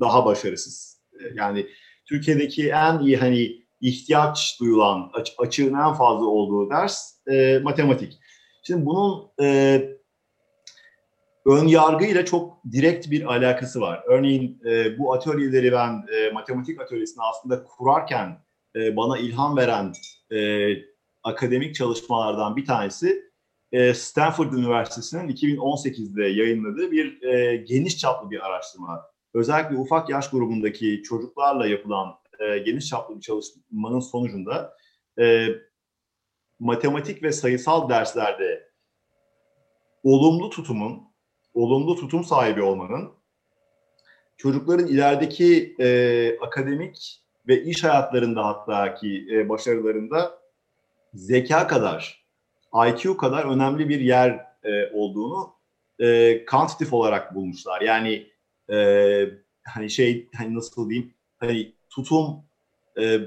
daha 0.00 0.24
başarısız. 0.24 1.02
E, 1.12 1.22
yani 1.34 1.66
Türkiye'deki 2.06 2.70
en 2.70 2.98
iyi 2.98 3.16
hani 3.16 3.66
ihtiyaç 3.80 4.56
duyulan 4.60 5.10
aç, 5.14 5.34
açığın 5.38 5.74
en 5.74 5.94
fazla 5.94 6.26
olduğu 6.26 6.70
ders 6.70 7.26
e, 7.26 7.58
matematik. 7.58 8.18
Şimdi 8.62 8.86
bunun 8.86 9.30
e, 9.40 9.80
ön 11.46 11.66
yargıyla 11.66 12.24
çok 12.24 12.58
direkt 12.72 13.10
bir 13.10 13.34
alakası 13.34 13.80
var. 13.80 14.02
Örneğin 14.06 14.60
e, 14.66 14.98
bu 14.98 15.14
atölyeleri 15.14 15.72
ben 15.72 16.06
e, 16.16 16.30
matematik 16.30 16.80
atölyesini 16.80 17.22
aslında 17.22 17.64
kurarken 17.64 18.38
e, 18.76 18.96
bana 18.96 19.18
ilham 19.18 19.56
veren 19.56 19.92
e, 20.32 20.68
akademik 21.22 21.74
çalışmalardan 21.74 22.56
bir 22.56 22.64
tanesi 22.64 23.26
e, 23.72 23.94
Stanford 23.94 24.52
Üniversitesi'nin 24.52 25.28
2018'de 25.28 26.24
yayınladığı 26.24 26.90
bir 26.90 27.22
e, 27.22 27.56
geniş 27.56 27.98
çaplı 27.98 28.30
bir 28.30 28.46
araştırma. 28.46 29.06
Özellikle 29.34 29.76
ufak 29.76 30.10
yaş 30.10 30.30
grubundaki 30.30 31.02
çocuklarla 31.02 31.66
yapılan 31.66 32.14
e, 32.38 32.58
geniş 32.58 32.86
çaplı 32.86 33.16
bir 33.16 33.20
çalışmanın 33.20 34.00
sonucunda 34.00 34.76
matematik 36.58 37.22
ve 37.22 37.32
sayısal 37.32 37.88
derslerde 37.88 38.70
olumlu 40.02 40.50
tutumun, 40.50 41.02
olumlu 41.54 41.96
tutum 41.96 42.24
sahibi 42.24 42.62
olmanın 42.62 43.12
çocukların 44.36 44.86
ilerideki 44.86 45.76
e, 45.80 46.38
akademik 46.38 47.22
ve 47.48 47.62
iş 47.62 47.84
hayatlarında 47.84 48.46
hatta 48.46 48.94
ki 48.94 49.26
e, 49.32 49.48
başarılarında 49.48 50.38
zeka 51.14 51.66
kadar 51.66 52.25
IQ 52.88 53.16
kadar 53.16 53.44
önemli 53.44 53.88
bir 53.88 54.00
yer 54.00 54.46
e, 54.64 54.92
olduğunu 54.92 55.54
e, 55.98 56.44
kantitif 56.44 56.92
olarak 56.92 57.34
bulmuşlar. 57.34 57.80
Yani 57.80 58.26
e, 58.72 58.76
hani 59.64 59.90
şey 59.90 60.28
hani 60.36 60.54
nasıl 60.54 60.90
diyeyim 60.90 61.14
hani 61.38 61.72
tutum 61.90 62.44
e, 62.98 63.20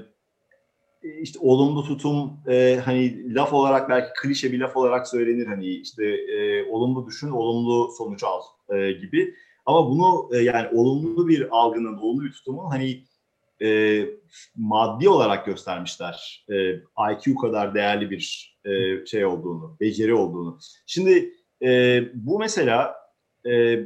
işte 1.22 1.38
olumlu 1.42 1.84
tutum 1.84 2.40
e, 2.48 2.80
hani 2.84 3.34
laf 3.34 3.52
olarak 3.52 3.88
belki 3.88 4.10
klişe 4.22 4.52
bir 4.52 4.60
laf 4.60 4.76
olarak 4.76 5.08
söylenir 5.08 5.46
hani 5.46 5.66
işte 5.66 6.04
e, 6.06 6.64
olumlu 6.64 7.06
düşün 7.06 7.30
olumlu 7.30 7.92
sonuç 7.98 8.24
al 8.24 8.40
e, 8.68 8.92
gibi 8.92 9.34
ama 9.66 9.90
bunu 9.90 10.30
e, 10.32 10.38
yani 10.38 10.68
olumlu 10.72 11.28
bir 11.28 11.48
algının 11.50 11.98
olumlu 11.98 12.24
bir 12.24 12.32
tutumun 12.32 12.70
hani 12.70 13.04
e, 13.62 14.00
maddi 14.56 15.08
olarak 15.08 15.46
göstermişler 15.46 16.44
e, 16.48 16.72
IQ 17.12 17.34
kadar 17.40 17.74
değerli 17.74 18.10
bir 18.10 18.56
e, 18.64 19.06
şey 19.06 19.24
olduğunu, 19.24 19.76
beceri 19.80 20.14
olduğunu. 20.14 20.58
Şimdi 20.86 21.34
e, 21.62 22.02
bu 22.14 22.38
mesela 22.38 22.94
e, 23.46 23.80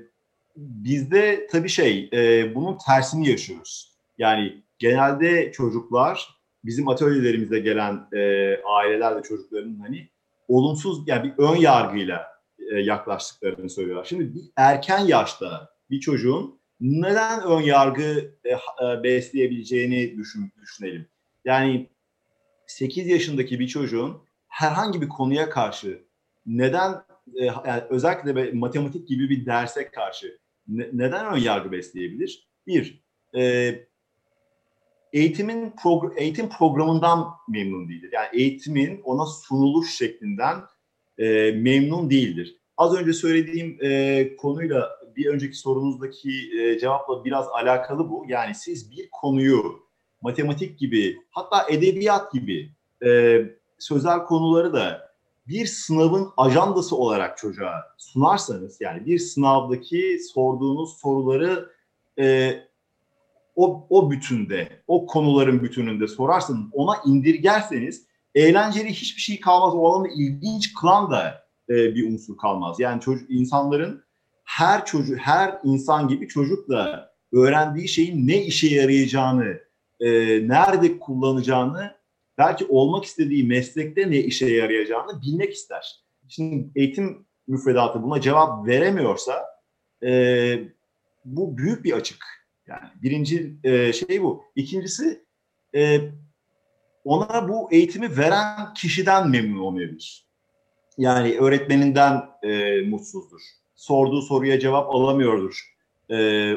bizde 0.57 1.47
tabii 1.50 1.69
şey 1.69 2.11
e, 2.12 2.54
bunun 2.54 2.78
tersini 2.87 3.28
yaşıyoruz. 3.28 3.95
Yani 4.19 4.62
genelde 4.78 5.52
çocuklar 5.52 6.28
bizim 6.64 6.88
atölyelerimizde 6.88 7.59
gelen 7.59 8.09
e, 8.12 8.21
aileler 8.64 9.23
çocukların 9.23 9.78
hani 9.83 10.09
olumsuz 10.49 11.09
yani 11.09 11.25
bir 11.25 11.43
ön 11.43 11.57
yargıyla 11.57 12.26
e, 12.73 12.81
yaklaştıklarını 12.81 13.71
söylüyorlar. 13.71 14.04
Şimdi 14.04 14.35
bir 14.35 14.43
erken 14.57 14.99
yaşta 14.99 15.69
bir 15.90 16.00
çocuğun 16.00 16.61
neden 16.81 17.43
ön 17.43 17.61
yargı 17.61 18.35
e, 18.45 18.50
e, 18.50 19.02
besleyebileceğini 19.02 20.19
düşün, 20.19 20.52
düşünelim. 20.62 21.07
Yani 21.45 21.88
8 22.66 23.07
yaşındaki 23.07 23.61
bir 23.61 23.69
çocuğun 23.69 24.23
herhangi 24.49 25.02
bir 25.02 25.09
konuya 25.09 25.50
karşı 25.50 26.04
neden 26.47 26.93
e, 27.35 27.45
yani 27.45 27.83
özellikle 27.90 28.52
matematik 28.52 29.09
gibi 29.09 29.31
bir 29.31 29.47
derse 29.47 29.90
karşı 29.90 30.38
ne, 30.69 30.88
neden 30.93 31.26
ön 31.26 31.38
yargı 31.38 31.73
besleyebilir? 31.73 32.49
Bir, 32.66 33.04
eğitimin 35.12 35.75
eğitim 36.16 36.49
programından 36.49 37.26
memnun 37.49 37.88
değildir. 37.88 38.11
Yani 38.12 38.28
eğitimin 38.33 39.00
ona 39.04 39.26
sunuluş 39.26 39.95
şeklinden 39.95 40.57
memnun 41.54 42.11
değildir. 42.11 42.57
Az 42.76 42.97
önce 42.97 43.12
söylediğim 43.12 43.78
konuyla 44.37 45.03
bir 45.16 45.26
önceki 45.26 45.56
sorunuzdaki 45.56 46.61
e, 46.61 46.78
cevapla 46.78 47.25
biraz 47.25 47.49
alakalı 47.49 48.11
bu. 48.11 48.25
Yani 48.28 48.54
siz 48.54 48.90
bir 48.90 49.09
konuyu 49.12 49.85
matematik 50.23 50.78
gibi 50.78 51.16
hatta 51.30 51.66
edebiyat 51.71 52.33
gibi 52.33 52.73
e, 53.06 53.40
sözel 53.78 54.25
konuları 54.25 54.73
da 54.73 55.14
bir 55.49 55.66
sınavın 55.66 56.28
ajandası 56.37 56.97
olarak 56.97 57.38
çocuğa 57.38 57.85
sunarsanız 57.99 58.80
yani 58.80 59.06
bir 59.06 59.18
sınavdaki 59.18 60.18
sorduğunuz 60.35 60.97
soruları 61.00 61.71
e, 62.18 62.54
o, 63.56 63.87
o 63.90 64.11
bütünde, 64.11 64.83
o 64.87 65.06
konuların 65.06 65.62
bütününde 65.62 66.09
sorarsanız, 66.09 66.66
ona 66.73 66.97
indirgerseniz 67.06 68.06
eğlenceli 68.35 68.90
hiçbir 68.90 69.21
şey 69.21 69.40
kalmaz. 69.40 69.75
O 69.75 69.87
alanı 69.87 70.09
ilginç 70.09 70.75
kılan 70.75 71.11
da 71.11 71.44
e, 71.68 71.75
bir 71.75 72.12
unsur 72.12 72.37
kalmaz. 72.37 72.80
Yani 72.80 73.00
çocuk 73.00 73.30
insanların 73.30 74.03
her 74.45 74.85
çocuk, 74.85 75.19
her 75.19 75.59
insan 75.65 76.09
gibi 76.09 76.29
çocuk 76.29 76.69
da 76.69 77.15
öğrendiği 77.33 77.89
şeyin 77.89 78.29
ne 78.29 78.45
işe 78.45 78.75
yarayacağını, 78.75 79.59
e, 80.01 80.09
nerede 80.49 80.99
kullanacağını, 80.99 81.95
belki 82.39 82.67
olmak 82.69 83.05
istediği 83.05 83.47
meslekte 83.47 84.11
ne 84.11 84.19
işe 84.19 84.47
yarayacağını 84.47 85.23
bilmek 85.23 85.53
ister. 85.53 86.05
Şimdi 86.29 86.71
eğitim 86.77 87.27
müfredatı 87.47 88.03
buna 88.03 88.21
cevap 88.21 88.67
veremiyorsa 88.67 89.45
e, 90.03 90.59
bu 91.25 91.59
büyük 91.59 91.85
bir 91.85 91.93
açık. 91.93 92.25
Yani 92.67 92.89
birinci 93.03 93.57
e, 93.65 93.93
şey 93.93 94.23
bu. 94.23 94.45
İkincisi 94.57 95.25
e, 95.75 96.01
ona 97.05 97.49
bu 97.49 97.73
eğitimi 97.73 98.17
veren 98.17 98.75
kişiden 98.75 99.31
memnun 99.31 99.61
olmayabilir. 99.61 100.27
Yani 100.99 101.39
öğretmeninden 101.39 102.23
e, 102.43 102.81
mutsuzdur. 102.81 103.41
Sorduğu 103.76 104.23
soruya 104.23 104.61
cevap 104.61 104.95
alamıyordur. 104.95 105.75
E, 106.11 106.50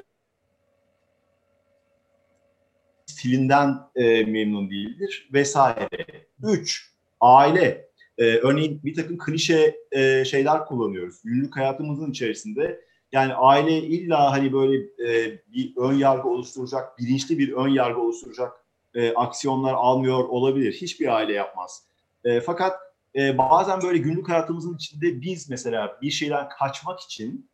stilinden 3.05 3.77
e, 3.95 4.23
memnun 4.23 4.69
değildir 4.69 5.29
vesaire. 5.33 6.05
Üç, 6.43 6.91
aile. 7.21 7.87
E, 8.17 8.23
örneğin 8.23 8.81
bir 8.83 8.95
takım 8.95 9.17
klişe 9.17 9.75
e, 9.91 10.25
şeyler 10.25 10.65
kullanıyoruz. 10.65 11.21
Günlük 11.23 11.57
hayatımızın 11.57 12.11
içerisinde 12.11 12.81
yani 13.11 13.33
aile 13.33 13.77
illa 13.77 14.31
hani 14.31 14.53
böyle 14.53 14.77
e, 14.77 15.39
bir 15.53 15.73
ön 15.77 15.93
yargı 15.93 16.29
oluşturacak, 16.29 16.99
bilinçli 16.99 17.37
bir 17.37 17.53
ön 17.53 17.67
yargı 17.67 18.01
oluşturacak 18.01 18.51
e, 18.93 19.13
aksiyonlar 19.13 19.73
almıyor 19.73 20.23
olabilir. 20.23 20.73
Hiçbir 20.73 21.15
aile 21.15 21.33
yapmaz. 21.33 21.83
E, 22.23 22.41
fakat 22.41 22.79
e, 23.17 23.37
bazen 23.37 23.81
böyle 23.81 23.97
günlük 23.97 24.29
hayatımızın 24.29 24.75
içinde 24.75 25.21
biz 25.21 25.49
mesela 25.49 25.97
bir 26.01 26.11
şeyden 26.11 26.49
kaçmak 26.49 26.99
için 26.99 27.49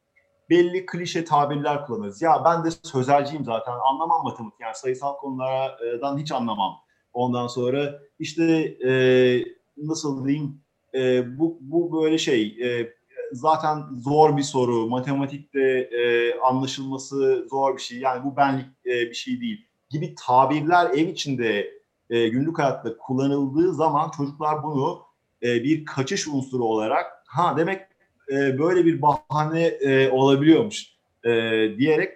belli 0.50 0.86
klişe 0.86 1.26
tabirler 1.26 1.86
kullanırız. 1.86 2.22
Ya 2.22 2.42
ben 2.46 2.64
de 2.64 2.70
sözelciyim 2.84 3.46
zaten 3.46 3.74
anlamam 3.74 4.24
matematik 4.24 4.60
yani 4.60 4.76
sayısal 4.76 5.18
konulardan 5.18 6.18
hiç 6.18 6.32
anlamam. 6.32 6.74
Ondan 7.14 7.48
sonra 7.48 8.00
işte 8.20 8.44
e, 8.88 8.92
nasıl 9.78 10.28
diyeyim 10.28 10.62
e, 10.96 11.24
bu, 11.40 11.58
bu 11.62 12.02
böyle 12.02 12.18
şey 12.18 12.58
e, 12.64 12.94
zaten 13.32 13.84
zor 13.98 14.38
bir 14.38 14.44
soru. 14.44 14.90
Matematikte 14.90 15.62
e, 15.72 16.34
anlaşılması 16.40 17.48
zor 17.50 17.76
bir 17.76 17.82
şey. 17.82 18.00
Yani 18.00 18.24
bu 18.24 18.38
benlik 18.38 18.66
e, 18.86 18.90
bir 18.90 19.14
şey 19.14 19.42
değil 19.42 19.68
gibi 19.90 20.16
tabirler 20.16 20.90
ev 20.90 21.08
içinde 21.08 21.72
e, 22.10 22.28
günlük 22.28 22.60
hayatta 22.60 22.98
kullanıldığı 22.98 23.74
zaman 23.74 24.12
çocuklar 24.18 24.64
bunu 24.64 25.13
e, 25.44 25.64
bir 25.64 25.86
kaçış 25.86 26.28
unsuru 26.28 26.64
olarak 26.64 27.06
ha 27.26 27.58
demek 27.58 27.82
e, 28.32 28.60
böyle 28.60 28.86
bir 28.86 29.02
bahane 29.02 29.64
e, 29.64 30.10
olabiliyormuş 30.10 30.94
diyerek 31.78 32.14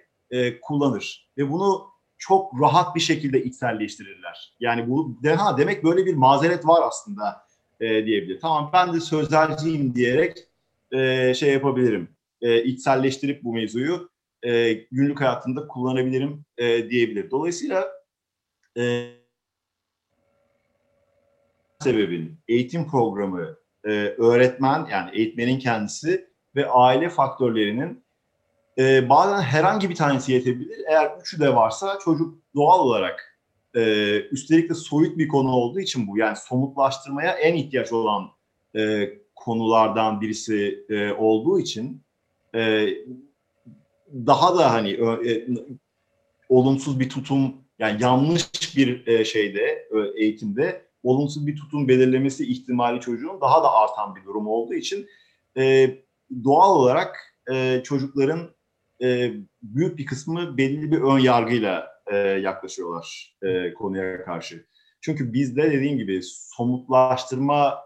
kullanır 0.61 1.29
ve 1.37 1.51
bunu 1.51 1.87
çok 2.17 2.61
rahat 2.61 2.95
bir 2.95 2.99
şekilde 2.99 3.43
içselleştirirler. 3.43 4.53
Yani 4.59 4.89
bu 4.89 5.19
de, 5.23 5.33
ha 5.33 5.57
demek 5.57 5.83
böyle 5.83 6.05
bir 6.05 6.15
mazeret 6.15 6.67
var 6.67 6.81
aslında 6.87 7.47
diyebilir. 7.79 8.39
Tamam 8.39 8.69
ben 8.73 8.93
de 8.93 8.99
sözlerciyim 8.99 9.95
diyerek 9.95 10.37
şey 11.35 11.53
yapabilirim. 11.53 12.09
İçselleştirip 12.41 13.43
bu 13.43 13.53
mevzuyu 13.53 14.09
günlük 14.91 15.21
hayatında 15.21 15.67
kullanabilirim 15.67 16.45
diyebilir. 16.89 17.31
Dolayısıyla 17.31 17.87
sebebin 21.79 22.39
eğitim 22.47 22.87
programı, 22.87 23.57
e, 23.85 23.89
öğretmen 24.17 24.87
yani 24.91 25.09
eğitmenin 25.13 25.59
kendisi 25.59 26.27
ve 26.55 26.69
aile 26.69 27.09
faktörlerinin 27.09 28.03
e, 28.77 29.09
bazen 29.09 29.41
herhangi 29.41 29.89
bir 29.89 29.95
tanesi 29.95 30.31
yetebilir. 30.31 30.77
Eğer 30.87 31.11
üçü 31.21 31.39
de 31.39 31.55
varsa 31.55 31.99
çocuk 32.05 32.35
doğal 32.55 32.79
olarak 32.79 33.39
e, 33.75 33.81
üstelik 34.21 34.69
de 34.69 34.73
soyut 34.73 35.17
bir 35.17 35.27
konu 35.27 35.51
olduğu 35.51 35.79
için 35.79 36.07
bu 36.07 36.17
yani 36.17 36.37
somutlaştırmaya 36.37 37.31
en 37.31 37.55
ihtiyaç 37.55 37.91
olan 37.91 38.29
e, 38.75 39.09
konulardan 39.35 40.21
birisi 40.21 40.85
e, 40.89 41.11
olduğu 41.11 41.59
için 41.59 42.03
e, 42.55 42.89
daha 44.11 44.57
da 44.57 44.73
hani 44.73 44.91
e, 44.91 45.47
olumsuz 46.49 46.99
bir 46.99 47.09
tutum 47.09 47.55
yani 47.79 48.03
yanlış 48.03 48.77
bir 48.77 49.07
e, 49.07 49.25
şeyde 49.25 49.61
e, 49.61 50.23
eğitimde 50.23 50.86
olumsuz 51.03 51.47
bir 51.47 51.55
tutum 51.55 51.87
belirlemesi 51.87 52.51
ihtimali 52.51 52.99
çocuğun 52.99 53.41
daha 53.41 53.63
da 53.63 53.71
artan 53.73 54.15
bir 54.15 54.23
durum 54.23 54.47
olduğu 54.47 54.73
için 54.73 55.07
e, 55.57 55.95
doğal 56.43 56.75
olarak 56.75 57.35
e, 57.51 57.81
çocukların 57.83 58.55
e, 59.03 59.31
büyük 59.61 59.97
bir 59.97 60.05
kısmı 60.05 60.57
belli 60.57 60.91
bir 60.91 61.01
ön 61.01 61.19
yargıyla 61.19 61.87
e, 62.11 62.17
yaklaşıyorlar 62.17 63.35
e, 63.41 63.73
konuya 63.73 64.25
karşı. 64.25 64.65
Çünkü 65.01 65.33
bizde 65.33 65.71
dediğim 65.71 65.97
gibi 65.97 66.21
somutlaştırma 66.23 67.79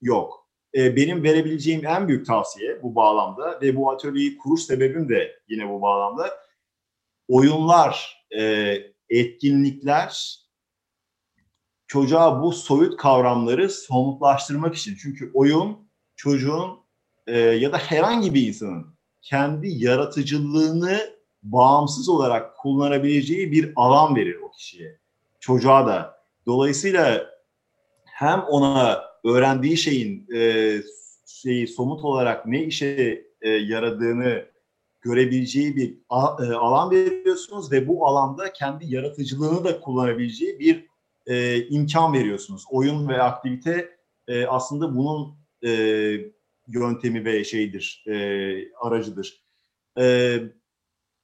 yok 0.00 0.46
e, 0.76 0.96
benim 0.96 1.22
verebileceğim 1.22 1.86
en 1.86 2.08
büyük 2.08 2.26
tavsiye 2.26 2.82
bu 2.82 2.94
bağlamda 2.94 3.60
ve 3.62 3.76
bu 3.76 3.90
atölyeyi 3.90 4.38
kuruş 4.38 4.62
sebebim 4.62 5.08
de 5.08 5.40
yine 5.48 5.68
bu 5.68 5.82
bağlamda 5.82 6.30
oyunlar, 7.28 8.24
e, 8.38 8.76
etkinlikler 9.08 10.40
çocuğa 11.86 12.42
bu 12.42 12.52
soyut 12.52 12.96
kavramları 12.96 13.70
somutlaştırmak 13.70 14.74
için. 14.74 14.96
Çünkü 15.02 15.30
oyun 15.34 15.88
çocuğun 16.16 16.78
e, 17.26 17.38
ya 17.38 17.72
da 17.72 17.78
herhangi 17.78 18.34
bir 18.34 18.46
insanın 18.46 18.86
kendi 19.22 19.68
yaratıcılığını 19.68 21.16
bağımsız 21.42 22.08
olarak 22.08 22.56
kullanabileceği 22.56 23.52
bir 23.52 23.72
alan 23.76 24.16
verir 24.16 24.36
o 24.42 24.50
kişiye. 24.50 24.98
Çocuğa 25.40 25.86
da. 25.86 26.16
Dolayısıyla 26.46 27.26
hem 28.04 28.40
ona 28.40 29.04
öğrendiği 29.24 29.76
şeyin 29.76 30.28
e, 30.34 30.72
şeyi 31.26 31.68
somut 31.68 32.04
olarak 32.04 32.46
ne 32.46 32.64
işe 32.64 33.26
e, 33.40 33.50
yaradığını 33.50 34.44
görebileceği 35.00 35.76
bir 35.76 35.92
e, 35.92 36.54
alan 36.54 36.90
veriyorsunuz 36.90 37.72
ve 37.72 37.88
bu 37.88 38.06
alanda 38.06 38.52
kendi 38.52 38.94
yaratıcılığını 38.94 39.64
da 39.64 39.80
kullanabileceği 39.80 40.58
bir 40.58 40.86
e, 41.26 41.66
imkan 41.68 42.12
veriyorsunuz. 42.12 42.64
Oyun 42.70 43.08
ve 43.08 43.22
aktivite 43.22 43.96
e, 44.28 44.46
aslında 44.46 44.96
bunun 44.96 45.38
e, 45.66 45.70
yöntemi 46.68 47.24
ve 47.24 47.44
şeydir, 47.44 48.04
e, 48.06 48.14
aracıdır. 48.80 49.42
E, 49.98 50.38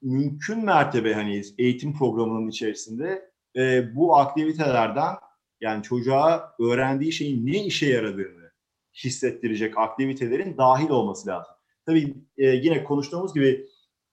mümkün 0.03 0.65
mertebe 0.65 1.15
hani 1.15 1.43
eğitim 1.59 1.99
programının 1.99 2.49
içerisinde 2.49 3.31
e, 3.57 3.97
bu 3.97 4.17
aktivitelerden 4.17 5.15
yani 5.61 5.83
çocuğa 5.83 6.55
öğrendiği 6.61 7.13
şeyin 7.13 7.47
ne 7.47 7.65
işe 7.65 7.87
yaradığını 7.87 8.53
hissettirecek 8.95 9.79
aktivitelerin 9.79 10.57
dahil 10.59 10.91
olması 10.91 11.29
lazım. 11.29 11.55
Tabii 11.87 12.15
e, 12.39 12.47
yine 12.47 12.85
konuştuğumuz 12.85 13.35
gibi 13.35 13.67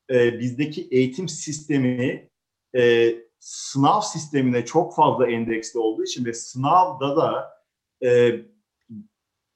e, 0.09 0.39
bizdeki 0.39 0.87
eğitim 0.91 1.29
sistemi 1.29 2.29
e, 2.75 3.15
sınav 3.39 4.01
sistemine 4.01 4.65
çok 4.65 4.95
fazla 4.95 5.27
endeksli 5.27 5.79
olduğu 5.79 6.03
için 6.03 6.25
ve 6.25 6.33
sınavda 6.33 7.15
da 7.17 7.49
e, 8.03 8.41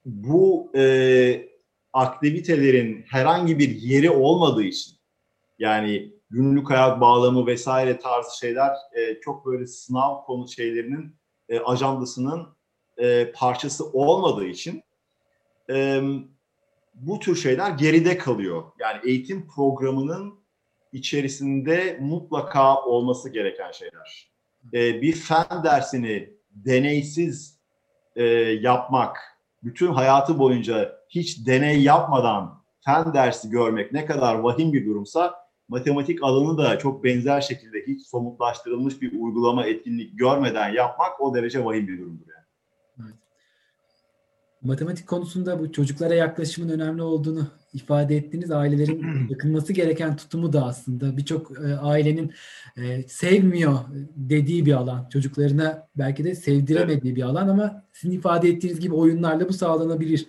bu 0.06 0.72
e, 0.76 1.50
aktivitelerin 1.94 3.06
herhangi 3.10 3.60
bir 3.60 3.70
yeri 3.70 4.10
olmadığı 4.10 4.64
için 4.64 4.98
yani 5.60 6.14
günlük 6.30 6.70
hayat 6.70 7.02
bağlamı 7.02 7.46
vesaire 7.46 8.00
tarzı 8.00 8.38
şeyler 8.38 8.72
e, 8.96 9.20
çok 9.22 9.46
böyle 9.46 9.68
sınav 9.68 10.24
konu 10.24 10.48
şeylerinin 10.48 11.16
e, 11.50 11.60
ajandasının 11.60 12.48
e, 12.98 13.32
parçası 13.32 13.92
olmadığı 13.92 14.46
için 14.46 14.84
e, 15.70 16.02
bu 16.94 17.20
tür 17.20 17.36
şeyler 17.36 17.70
geride 17.70 18.18
kalıyor. 18.18 18.64
Yani 18.80 19.02
eğitim 19.06 19.48
programının 19.48 20.43
içerisinde 20.94 21.98
mutlaka 22.02 22.82
olması 22.82 23.30
gereken 23.30 23.72
şeyler. 23.72 24.32
E, 24.74 25.02
bir 25.02 25.14
fen 25.14 25.64
dersini 25.64 26.30
deneysiz 26.52 27.60
e, 28.16 28.24
yapmak, 28.62 29.18
bütün 29.64 29.88
hayatı 29.88 30.40
boyunca 30.40 30.96
hiç 31.10 31.48
deney 31.48 31.82
yapmadan 31.82 32.64
fen 32.86 33.14
dersi 33.14 33.50
görmek 33.50 33.92
ne 33.94 34.06
kadar 34.06 34.36
vahim 34.36 34.74
bir 34.74 34.86
durumsa 34.86 35.36
matematik 35.68 36.24
alanı 36.24 36.58
da 36.58 36.80
çok 36.80 37.04
benzer 37.04 37.42
şekilde 37.42 37.78
hiç 37.88 38.08
somutlaştırılmış 38.08 39.02
bir 39.02 39.22
uygulama 39.22 39.66
etkinlik 39.66 40.20
görmeden 40.20 40.70
yapmak 40.70 41.22
o 41.22 41.36
derece 41.36 41.66
vahim 41.66 41.88
bir 41.88 42.00
durumdur 42.00 42.28
yani. 42.28 42.43
Matematik 44.64 45.08
konusunda 45.08 45.60
bu 45.60 45.72
çocuklara 45.72 46.16
yaklaşımın 46.16 46.70
önemli 46.70 47.02
olduğunu 47.02 47.48
ifade 47.74 48.18
ettiğiniz 48.18 48.52
ailelerin 48.52 49.28
yakınması 49.30 49.74
gereken 49.74 50.16
tutumu 50.16 50.54
da 50.54 50.66
aslında 50.66 51.18
birçok 51.18 51.52
e, 51.52 51.76
ailenin 51.76 52.34
e, 52.78 53.04
sevmiyor 53.04 53.80
dediği 54.16 54.66
bir 54.66 54.74
alan. 54.74 55.10
Çocuklarına 55.10 55.88
belki 55.96 56.24
de 56.24 56.36
sevdiremediği 56.36 57.16
bir 57.16 57.22
alan 57.22 57.48
ama 57.48 57.84
sizin 57.94 58.16
ifade 58.16 58.50
ettiğiniz 58.50 58.80
gibi 58.80 58.96
oyunlarla 58.96 59.50
bu 59.50 59.54
sağlanabilir. 59.54 60.28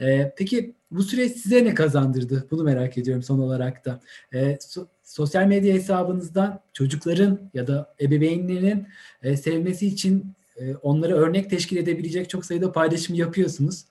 E, 0.00 0.34
peki 0.36 0.74
bu 0.90 1.02
süreç 1.02 1.32
size 1.36 1.64
ne 1.64 1.74
kazandırdı? 1.74 2.46
Bunu 2.50 2.62
merak 2.62 2.98
ediyorum 2.98 3.22
son 3.22 3.38
olarak 3.38 3.84
da. 3.84 4.00
E, 4.34 4.58
so, 4.60 4.86
sosyal 5.02 5.46
medya 5.46 5.74
hesabınızdan 5.74 6.60
çocukların 6.72 7.50
ya 7.54 7.66
da 7.66 7.94
ebeveynlerin 8.00 8.86
e, 9.22 9.36
sevmesi 9.36 9.86
için 9.86 10.34
e, 10.56 10.74
onları 10.74 11.14
örnek 11.14 11.50
teşkil 11.50 11.76
edebilecek 11.76 12.30
çok 12.30 12.44
sayıda 12.44 12.72
paylaşım 12.72 13.14
yapıyorsunuz. 13.14 13.84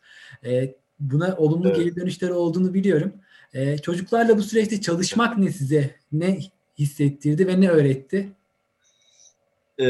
E, 0.45 0.75
buna 0.99 1.35
olumlu 1.37 1.67
evet. 1.67 1.77
geri 1.77 1.95
dönüşleri 1.95 2.33
olduğunu 2.33 2.73
biliyorum. 2.73 3.13
Ee, 3.53 3.77
çocuklarla 3.77 4.37
bu 4.37 4.41
süreçte 4.41 4.81
çalışmak 4.81 5.37
ne 5.37 5.51
size 5.51 5.95
ne 6.11 6.39
hissettirdi 6.79 7.47
ve 7.47 7.61
ne 7.61 7.69
öğretti? 7.69 8.29
Ee, 9.77 9.85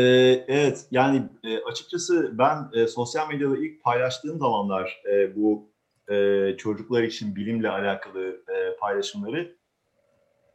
evet 0.48 0.86
yani 0.92 1.24
e, 1.44 1.60
açıkçası 1.60 2.38
ben 2.38 2.70
e, 2.74 2.88
sosyal 2.88 3.30
medyada 3.30 3.58
ilk 3.58 3.84
paylaştığım 3.84 4.40
zamanlar 4.40 5.02
e, 5.12 5.36
bu 5.36 5.70
e, 6.12 6.48
çocuklar 6.58 7.04
için 7.04 7.36
bilimle 7.36 7.70
alakalı 7.70 8.28
e, 8.28 8.76
paylaşımları 8.80 9.56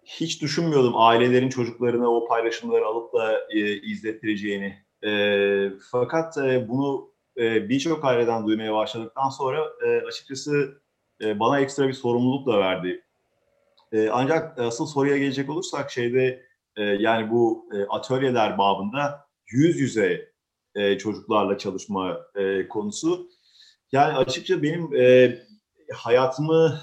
hiç 0.05 0.43
düşünmüyordum 0.43 0.93
ailelerin 0.97 1.49
çocuklarına 1.49 2.09
o 2.09 2.29
paylaşımları 2.29 2.87
alıp 2.87 3.13
da 3.13 3.41
e, 3.51 3.81
izlettireceğini. 3.81 4.86
E, 5.07 5.73
fakat 5.91 6.39
e, 6.39 6.69
bunu 6.69 7.11
e, 7.39 7.69
birçok 7.69 8.05
aileden 8.05 8.47
duymaya 8.47 8.75
başladıktan 8.75 9.29
sonra 9.29 9.65
e, 9.87 10.01
açıkçası 10.01 10.83
e, 11.23 11.41
bana 11.41 11.61
ekstra 11.61 11.89
bir 11.89 11.93
sorumluluk 11.93 12.47
da 12.47 12.59
verdi. 12.59 13.05
E, 13.93 14.09
ancak 14.09 14.59
asıl 14.59 14.87
soruya 14.87 15.19
gelecek 15.19 15.51
olursak 15.51 15.91
şeyde 15.91 16.47
e, 16.77 16.83
yani 16.83 17.31
bu 17.31 17.69
e, 17.75 17.85
atölyeler 17.85 18.59
babında 18.59 19.27
yüz 19.47 19.81
yüze 19.81 20.33
e, 20.75 20.99
çocuklarla 20.99 21.59
çalışma 21.59 22.21
e, 22.35 22.69
konusu. 22.69 23.31
Yani 23.93 24.13
açıkça 24.13 24.63
benim 24.63 24.97
e, 24.97 25.39
hayatımı 25.95 26.81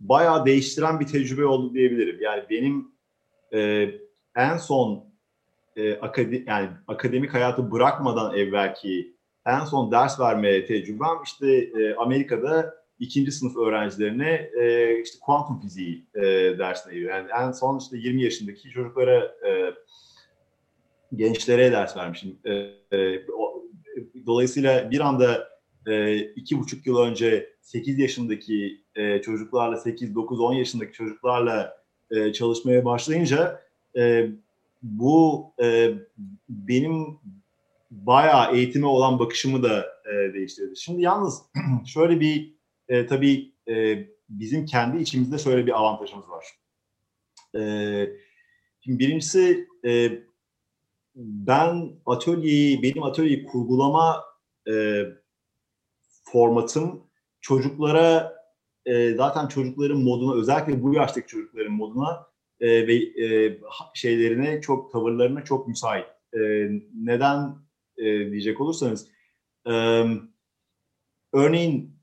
bayağı 0.00 0.46
değiştiren 0.46 1.00
bir 1.00 1.06
tecrübe 1.06 1.44
oldu 1.44 1.74
diyebilirim. 1.74 2.18
Yani 2.20 2.44
benim 2.50 2.92
e, 3.54 3.90
en 4.36 4.56
son 4.56 5.07
e, 5.78 5.98
akade, 6.00 6.42
yani 6.46 6.68
akademik 6.88 7.34
hayatı 7.34 7.70
bırakmadan 7.70 8.36
evvelki 8.36 9.14
en 9.46 9.64
son 9.64 9.92
ders 9.92 10.20
verme 10.20 10.64
tecrübem 10.64 11.22
işte 11.24 11.52
e, 11.52 11.94
Amerika'da 11.94 12.74
ikinci 12.98 13.32
sınıf 13.32 13.56
öğrencilerine 13.56 14.50
e, 14.60 14.94
işte 15.02 15.18
kuantum 15.20 15.60
fiziği 15.60 16.06
e, 16.14 16.22
dersine 16.58 16.94
giriyor. 16.94 17.14
Yani 17.14 17.28
en 17.46 17.52
son 17.52 17.78
işte 17.78 17.96
20 17.96 18.22
yaşındaki 18.22 18.70
çocuklara 18.70 19.18
e, 19.48 19.74
gençlere 21.16 21.72
ders 21.72 21.96
vermişim. 21.96 22.38
E, 22.44 22.52
e, 22.92 23.26
o, 23.32 23.64
dolayısıyla 24.26 24.90
bir 24.90 25.00
anda 25.00 25.48
e, 25.86 26.18
iki 26.18 26.58
buçuk 26.58 26.86
yıl 26.86 26.98
önce 26.98 27.52
8 27.60 27.98
yaşındaki 27.98 28.80
e, 28.94 29.22
çocuklarla 29.22 29.76
8, 29.76 30.14
9, 30.14 30.40
10 30.40 30.52
yaşındaki 30.52 30.92
çocuklarla 30.92 31.78
e, 32.10 32.32
çalışmaya 32.32 32.84
başlayınca 32.84 33.62
e, 33.96 34.28
bu 34.82 35.52
e, 35.62 35.94
benim 36.48 37.18
bayağı 37.90 38.54
eğitime 38.54 38.86
olan 38.86 39.18
bakışımı 39.18 39.62
da 39.62 39.86
e, 40.12 40.34
değiştirdi. 40.34 40.76
Şimdi 40.76 41.02
yalnız 41.02 41.42
şöyle 41.86 42.20
bir 42.20 42.54
e, 42.88 43.06
tabii 43.06 43.52
e, 43.68 44.06
bizim 44.28 44.66
kendi 44.66 45.02
içimizde 45.02 45.38
şöyle 45.38 45.66
bir 45.66 45.78
avantajımız 45.78 46.26
var. 46.28 46.46
E, 47.54 47.62
şimdi 48.80 48.98
birincisi 48.98 49.68
e, 49.86 50.22
ben 51.14 51.92
atölyeyi, 52.06 52.82
benim 52.82 53.02
atölyeyi 53.02 53.44
kurgulama 53.44 54.24
e, 54.70 55.04
formatım 56.24 57.04
çocuklara 57.40 58.38
e, 58.86 59.14
zaten 59.14 59.46
çocukların 59.48 59.98
moduna 59.98 60.34
özellikle 60.34 60.82
bu 60.82 60.94
yaştaki 60.94 61.26
çocukların 61.26 61.72
moduna 61.72 62.27
e, 62.60 62.86
ve 62.86 62.94
e, 62.94 63.58
şeylerine 63.94 64.60
çok 64.60 64.92
tavırlarına 64.92 65.44
çok 65.44 65.68
müsait. 65.68 66.06
E, 66.34 66.38
neden 66.94 67.54
e, 67.98 68.04
diyecek 68.04 68.60
olursanız 68.60 69.08
e, 69.66 70.04
örneğin 71.32 71.98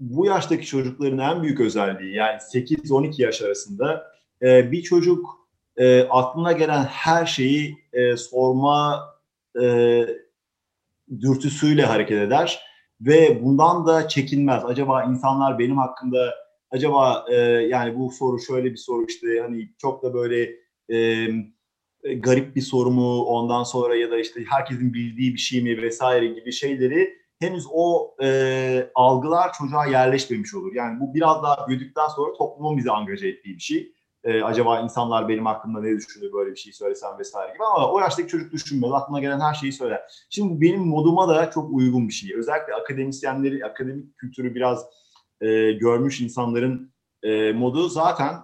bu 0.00 0.26
yaştaki 0.26 0.66
çocukların 0.66 1.18
en 1.18 1.42
büyük 1.42 1.60
özelliği 1.60 2.14
yani 2.14 2.36
8-12 2.36 3.22
yaş 3.22 3.42
arasında 3.42 4.12
e, 4.42 4.72
bir 4.72 4.82
çocuk 4.82 5.48
e, 5.76 6.02
aklına 6.02 6.52
gelen 6.52 6.84
her 6.84 7.26
şeyi 7.26 7.78
e, 7.92 8.16
sorma 8.16 9.08
e, 9.62 10.06
dürtüsüyle 11.20 11.84
hareket 11.84 12.18
eder 12.18 12.60
ve 13.00 13.44
bundan 13.44 13.86
da 13.86 14.08
çekinmez. 14.08 14.64
Acaba 14.64 15.04
insanlar 15.04 15.58
benim 15.58 15.78
hakkında 15.78 16.34
acaba 16.72 17.24
e, 17.30 17.34
yani 17.70 17.98
bu 17.98 18.10
soru 18.10 18.38
şöyle 18.38 18.70
bir 18.70 18.76
soru 18.76 19.06
işte 19.08 19.26
hani 19.40 19.68
çok 19.78 20.02
da 20.02 20.14
böyle 20.14 20.50
e, 20.90 21.28
garip 22.16 22.56
bir 22.56 22.60
soru 22.60 22.90
mu 22.90 23.22
ondan 23.22 23.62
sonra 23.62 23.96
ya 23.96 24.10
da 24.10 24.18
işte 24.20 24.44
herkesin 24.48 24.94
bildiği 24.94 25.34
bir 25.34 25.38
şey 25.38 25.62
mi 25.62 25.82
vesaire 25.82 26.26
gibi 26.26 26.52
şeyleri 26.52 27.22
henüz 27.40 27.66
o 27.72 28.14
e, 28.22 28.90
algılar 28.94 29.52
çocuğa 29.52 29.86
yerleşmemiş 29.86 30.54
olur. 30.54 30.74
Yani 30.74 31.00
bu 31.00 31.14
biraz 31.14 31.42
daha 31.42 31.68
büyüdükten 31.68 32.08
sonra 32.08 32.32
toplumun 32.32 32.76
bizi 32.76 32.90
angaja 32.90 33.26
ettiği 33.26 33.54
bir 33.54 33.60
şey. 33.60 33.92
E, 34.24 34.42
acaba 34.42 34.80
insanlar 34.80 35.28
benim 35.28 35.46
hakkımda 35.46 35.80
ne 35.80 35.96
düşünür 35.96 36.32
böyle 36.32 36.50
bir 36.50 36.56
şey 36.56 36.72
söylesem 36.72 37.18
vesaire 37.18 37.52
gibi 37.52 37.64
ama 37.64 37.92
o 37.92 38.00
yaştaki 38.00 38.28
çocuk 38.28 38.52
düşünmez. 38.52 38.92
Aklına 38.92 39.20
gelen 39.20 39.40
her 39.40 39.54
şeyi 39.54 39.72
söyler. 39.72 40.00
Şimdi 40.30 40.60
benim 40.60 40.80
moduma 40.80 41.28
da 41.28 41.50
çok 41.50 41.72
uygun 41.72 42.08
bir 42.08 42.12
şey. 42.12 42.34
Özellikle 42.36 42.74
akademisyenleri, 42.74 43.66
akademik 43.66 44.16
kültürü 44.16 44.54
biraz 44.54 44.86
e, 45.42 45.72
görmüş 45.72 46.20
insanların 46.20 46.92
e, 47.22 47.52
modu 47.52 47.88
zaten 47.88 48.34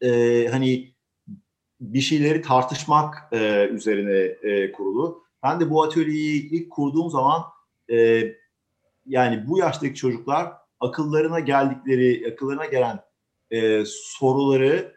e, 0.00 0.48
hani 0.50 0.94
bir 1.80 2.00
şeyleri 2.00 2.42
tartışmak 2.42 3.28
e, 3.32 3.68
üzerine 3.68 4.18
e, 4.50 4.72
kurulu. 4.72 5.24
Ben 5.42 5.60
de 5.60 5.70
bu 5.70 5.82
atölyeyi 5.82 6.50
ilk 6.50 6.70
kurduğum 6.70 7.10
zaman 7.10 7.42
e, 7.90 8.28
yani 9.06 9.44
bu 9.48 9.58
yaştaki 9.58 9.94
çocuklar 9.94 10.52
akıllarına 10.80 11.40
geldikleri, 11.40 12.32
akıllarına 12.32 12.66
gelen 12.66 13.00
e, 13.50 13.84
soruları 13.86 14.94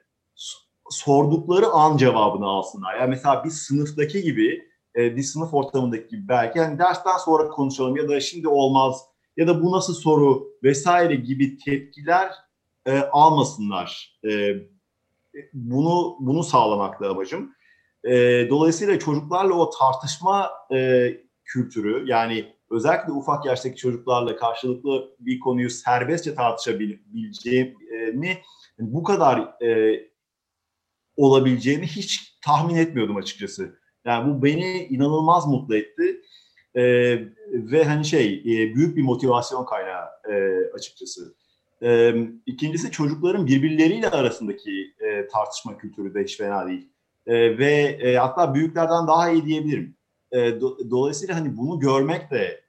sordukları 0.90 1.68
an 1.68 1.98
cevabını 1.98 2.46
alsınlar. 2.46 3.00
Yani 3.00 3.10
mesela 3.10 3.44
bir 3.44 3.50
sınıftaki 3.50 4.22
gibi, 4.22 4.70
e, 4.96 5.16
bir 5.16 5.24
sınıf 5.24 5.54
ortamındaki 5.54 6.08
gibi 6.08 6.28
belki 6.28 6.60
yani 6.60 6.80
dersten 6.80 7.18
sonra 7.18 7.48
konuşalım 7.48 7.96
ya 7.98 8.10
da 8.10 8.20
şimdi 8.20 8.48
olmaz 8.48 9.02
ya 9.38 9.48
da 9.48 9.64
bu 9.64 9.72
nasıl 9.72 9.94
soru 9.94 10.48
vesaire 10.64 11.16
gibi 11.16 11.58
tepkiler 11.58 12.32
e, 12.86 13.00
almasınlar. 13.00 14.20
E, 14.30 14.56
bunu 15.54 16.18
bunu 16.20 16.44
sağlamakla 16.44 17.10
amacım. 17.10 17.56
E, 18.04 18.48
dolayısıyla 18.50 19.00
çocuklarla 19.00 19.54
o 19.54 19.70
tartışma 19.70 20.52
e, 20.74 21.10
kültürü 21.44 22.04
yani 22.08 22.54
özellikle 22.70 23.12
ufak 23.12 23.46
yaştaki 23.46 23.76
çocuklarla 23.76 24.36
karşılıklı 24.36 25.16
bir 25.20 25.40
konuyu 25.40 25.70
serbestçe 25.70 26.36
tartışabileceğimi 26.36 28.42
bu 28.80 29.04
kadar 29.04 29.64
e, 29.64 30.02
olabileceğini 31.16 31.88
hiç 31.88 32.38
tahmin 32.42 32.76
etmiyordum 32.76 33.18
açıkçası. 33.18 33.80
Yani 34.06 34.30
bu 34.30 34.44
beni 34.44 34.88
inanılmaz 34.90 35.48
mutlu 35.48 35.76
etti. 35.76 36.22
E, 36.78 36.84
ve 37.52 37.84
hani 37.84 38.06
şey 38.06 38.34
e, 38.36 38.76
büyük 38.76 38.98
bir 38.98 39.02
motivasyon 39.02 39.66
kaynağı 39.66 40.06
e, 40.32 40.66
açıkçası. 40.74 41.36
E, 41.84 42.14
ikincisi 42.46 42.92
çocukların 42.92 43.48
birbirleriyle 43.48 44.10
arasındaki 44.10 44.94
e, 45.00 45.28
tartışma 45.28 45.78
kültürü 45.78 46.14
de 46.14 46.24
hiç 46.24 46.38
fena 46.38 46.68
değil. 46.68 46.90
E, 47.28 47.58
ve 47.58 47.74
e, 48.02 48.16
hatta 48.16 48.54
büyüklerden 48.54 49.08
daha 49.08 49.30
iyi 49.30 49.46
diyebilirim. 49.46 49.96
E, 50.32 50.62
do, 50.62 50.78
dolayısıyla 50.92 51.36
hani 51.36 51.58
bunu 51.58 51.80
görmek 51.80 52.32
de 52.32 52.62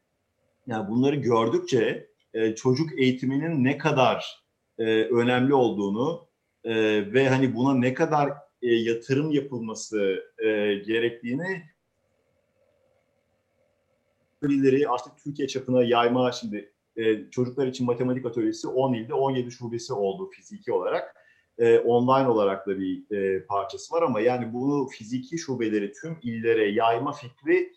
yani 0.67 0.89
bunları 0.89 1.17
gördükçe 1.17 2.09
e, 2.35 2.55
çocuk 2.55 2.99
eğitiminin 2.99 3.65
ne 3.65 3.79
kadar 3.79 4.43
e, 4.79 4.85
önemli 5.05 5.55
olduğunu 5.55 6.27
e, 6.65 6.73
ve 7.13 7.29
hani 7.29 7.55
buna 7.55 7.75
ne 7.75 7.95
kadar 7.95 8.33
e, 8.63 8.75
yatırım 8.75 9.31
yapılması 9.31 10.25
e, 10.39 10.75
gerektiğini 10.75 11.63
birileri 14.43 14.89
artık 14.89 15.13
Türkiye 15.25 15.49
çapına 15.49 15.83
yayma 15.83 16.33
şimdi 16.33 16.73
e, 16.97 17.31
çocuklar 17.31 17.67
için 17.67 17.87
matematik 17.87 18.27
atölyesi 18.27 18.69
10 18.69 18.95
ilde 18.95 19.15
17 19.15 19.51
şubesi 19.51 19.93
oldu 19.93 20.31
fiziki 20.31 20.73
olarak. 20.73 21.17
E, 21.59 21.79
online 21.79 22.29
olarak 22.29 22.67
da 22.67 22.79
bir 22.79 23.17
e, 23.17 23.47
parçası 23.47 23.95
var 23.95 24.03
ama 24.03 24.21
yani 24.21 24.53
bunu 24.53 24.87
fiziki 24.87 25.39
şubeleri 25.39 25.93
tüm 25.93 26.19
illere 26.23 26.71
yayma 26.71 27.13
fikri 27.13 27.73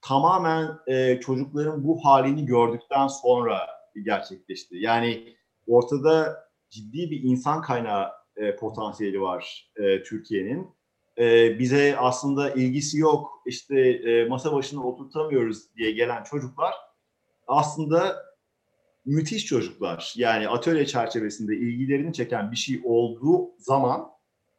tamamen 0.00 0.78
e, 0.86 1.20
çocukların 1.20 1.84
bu 1.84 2.04
halini 2.04 2.46
gördükten 2.46 3.06
sonra 3.06 3.60
gerçekleşti. 4.04 4.76
Yani 4.76 5.36
ortada 5.66 6.44
ciddi 6.70 7.10
bir 7.10 7.22
insan 7.22 7.62
kaynağı 7.62 8.08
e, 8.36 8.56
potansiyeli 8.56 9.20
var 9.20 9.72
e, 9.76 10.02
Türkiye'nin. 10.02 10.77
E, 11.18 11.58
bize 11.58 11.96
aslında 11.96 12.50
ilgisi 12.50 12.98
yok, 12.98 13.42
işte 13.46 13.80
e, 13.80 14.24
masa 14.24 14.52
başına 14.52 14.86
oturtamıyoruz 14.86 15.74
diye 15.76 15.92
gelen 15.92 16.24
çocuklar 16.24 16.74
aslında 17.46 18.28
müthiş 19.04 19.46
çocuklar. 19.46 20.14
Yani 20.16 20.48
atölye 20.48 20.86
çerçevesinde 20.86 21.56
ilgilerini 21.56 22.12
çeken 22.12 22.52
bir 22.52 22.56
şey 22.56 22.80
olduğu 22.84 23.50
zaman 23.58 24.10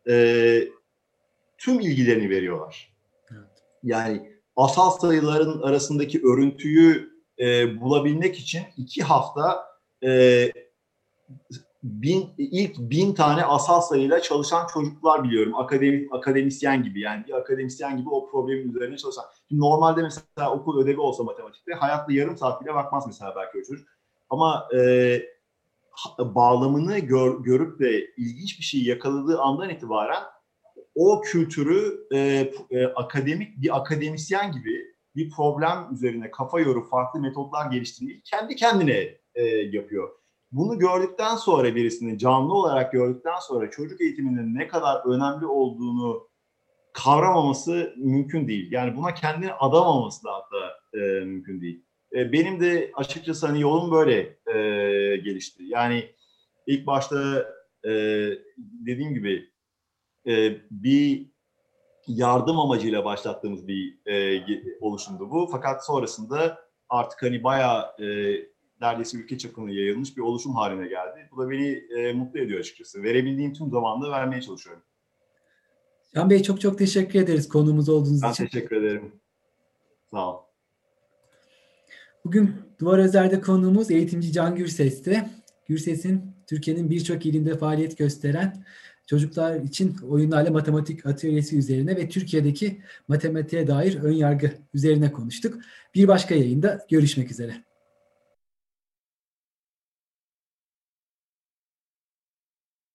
e, 0.09 0.63
tüm 1.57 1.79
ilgilerini 1.79 2.29
veriyorlar. 2.29 2.93
Evet. 3.31 3.63
Yani 3.83 4.31
asal 4.55 4.91
sayıların 4.91 5.61
arasındaki 5.61 6.21
örüntüyü 6.25 7.09
e, 7.39 7.79
bulabilmek 7.81 8.39
için 8.39 8.61
iki 8.77 9.03
hafta 9.03 9.65
e, 10.03 10.51
bin, 11.83 12.29
ilk 12.37 12.79
bin 12.79 13.13
tane 13.13 13.45
asal 13.45 13.81
sayıyla 13.81 14.21
çalışan 14.21 14.67
çocuklar 14.73 15.23
biliyorum. 15.23 15.55
Akademik, 15.55 16.13
akademisyen 16.13 16.83
gibi 16.83 17.01
yani 17.01 17.27
bir 17.27 17.33
akademisyen 17.33 17.97
gibi 17.97 18.09
o 18.09 18.29
problemin 18.31 18.69
üzerine 18.69 18.97
çalışan. 18.97 19.25
Şimdi 19.49 19.61
normalde 19.61 20.01
mesela 20.01 20.51
okul 20.51 20.83
ödevi 20.83 20.99
olsa 20.99 21.23
matematikte 21.23 21.73
hayatta 21.73 22.13
yarım 22.13 22.37
saat 22.37 22.61
bile 22.61 22.73
bakmaz 22.73 23.07
mesela 23.07 23.33
belki 23.35 23.57
o 23.57 23.61
çocuk. 23.61 23.87
Ama 24.29 24.67
e, 24.75 25.21
bağlamını 26.19 26.99
gör, 26.99 27.39
görüp 27.43 27.79
de 27.79 28.05
ilginç 28.17 28.59
bir 28.59 28.63
şey 28.63 28.83
yakaladığı 28.83 29.39
andan 29.39 29.69
itibaren 29.69 30.23
o 30.95 31.21
kültürü 31.21 32.07
e, 32.13 32.17
e, 32.71 32.85
akademik 32.87 33.61
bir 33.61 33.77
akademisyen 33.77 34.51
gibi 34.51 34.89
bir 35.15 35.29
problem 35.29 35.87
üzerine 35.91 36.31
kafa 36.31 36.59
yorup 36.59 36.89
farklı 36.89 37.19
metotlar 37.19 37.71
geliştirmeyi 37.71 38.21
kendi 38.23 38.55
kendine 38.55 39.17
e, 39.35 39.43
yapıyor. 39.45 40.18
Bunu 40.51 40.79
gördükten 40.79 41.35
sonra 41.35 41.75
birisini 41.75 42.17
canlı 42.17 42.53
olarak 42.53 42.91
gördükten 42.91 43.39
sonra 43.39 43.69
çocuk 43.69 44.01
eğitiminin 44.01 44.55
ne 44.55 44.67
kadar 44.67 45.05
önemli 45.05 45.45
olduğunu 45.45 46.29
kavramaması 46.93 47.93
mümkün 47.97 48.47
değil. 48.47 48.71
Yani 48.71 48.97
buna 48.97 49.13
kendini 49.13 49.53
adamaması 49.53 50.23
da 50.23 50.33
hatta 50.33 50.79
e, 50.93 50.99
mümkün 51.25 51.61
değil. 51.61 51.85
E, 52.15 52.31
benim 52.31 52.59
de 52.59 52.91
açıkçası 52.95 53.47
hani 53.47 53.61
yolum 53.61 53.91
böyle 53.91 54.19
e, 54.47 54.57
gelişti. 55.17 55.63
Yani 55.65 56.15
ilk 56.67 56.87
başta 56.87 57.45
e, 57.85 57.91
dediğim 58.57 59.13
gibi 59.13 59.49
e, 60.27 60.57
bir 60.71 61.31
yardım 62.07 62.59
amacıyla 62.59 63.05
başlattığımız 63.05 63.67
bir 63.67 63.99
e, 64.05 64.43
oluşumdu 64.81 65.31
bu. 65.31 65.49
Fakat 65.51 65.85
sonrasında 65.85 66.59
artık 66.89 67.23
hani 67.23 67.43
bayağı 67.43 68.03
e, 68.03 68.35
neredeyse 68.81 69.17
ülke 69.17 69.37
çapına 69.37 69.71
yayılmış 69.71 70.17
bir 70.17 70.21
oluşum 70.21 70.55
haline 70.55 70.87
geldi. 70.87 71.29
Bu 71.31 71.37
da 71.37 71.49
beni 71.49 71.83
e, 71.97 72.13
mutlu 72.13 72.39
ediyor 72.39 72.59
açıkçası. 72.59 73.03
Verebildiğim 73.03 73.53
tüm 73.53 73.69
zamanla 73.69 74.11
vermeye 74.11 74.41
çalışıyorum. 74.41 74.83
Can 76.15 76.29
Bey 76.29 76.43
çok 76.43 76.61
çok 76.61 76.77
teşekkür 76.77 77.19
ederiz 77.19 77.49
konuğumuz 77.49 77.89
olduğunuz 77.89 78.21
ben 78.21 78.31
için. 78.31 78.45
Ben 78.45 78.49
teşekkür 78.49 78.75
ederim. 78.75 79.11
Sağ 80.11 80.33
ol. 80.33 80.41
Bugün 82.25 82.55
Duvar 82.79 82.99
Özer'de 82.99 83.41
konuğumuz 83.41 83.91
eğitimci 83.91 84.31
Can 84.31 84.55
Gürses'ti. 84.55 85.25
Gürses'in 85.67 86.31
Türkiye'nin 86.47 86.89
birçok 86.89 87.25
ilinde 87.25 87.57
faaliyet 87.57 87.97
gösteren 87.97 88.65
çocuklar 89.07 89.55
için 89.55 89.97
oyunlarla 90.09 90.51
matematik 90.51 91.05
atölyesi 91.05 91.57
üzerine 91.57 91.95
ve 91.95 92.09
Türkiye'deki 92.09 92.81
matematiğe 93.07 93.67
dair 93.67 93.99
ön 94.03 94.11
yargı 94.11 94.51
üzerine 94.73 95.11
konuştuk. 95.11 95.57
Bir 95.95 96.07
başka 96.07 96.35
yayında 96.35 96.85
görüşmek 96.89 97.31
üzere. 97.31 97.68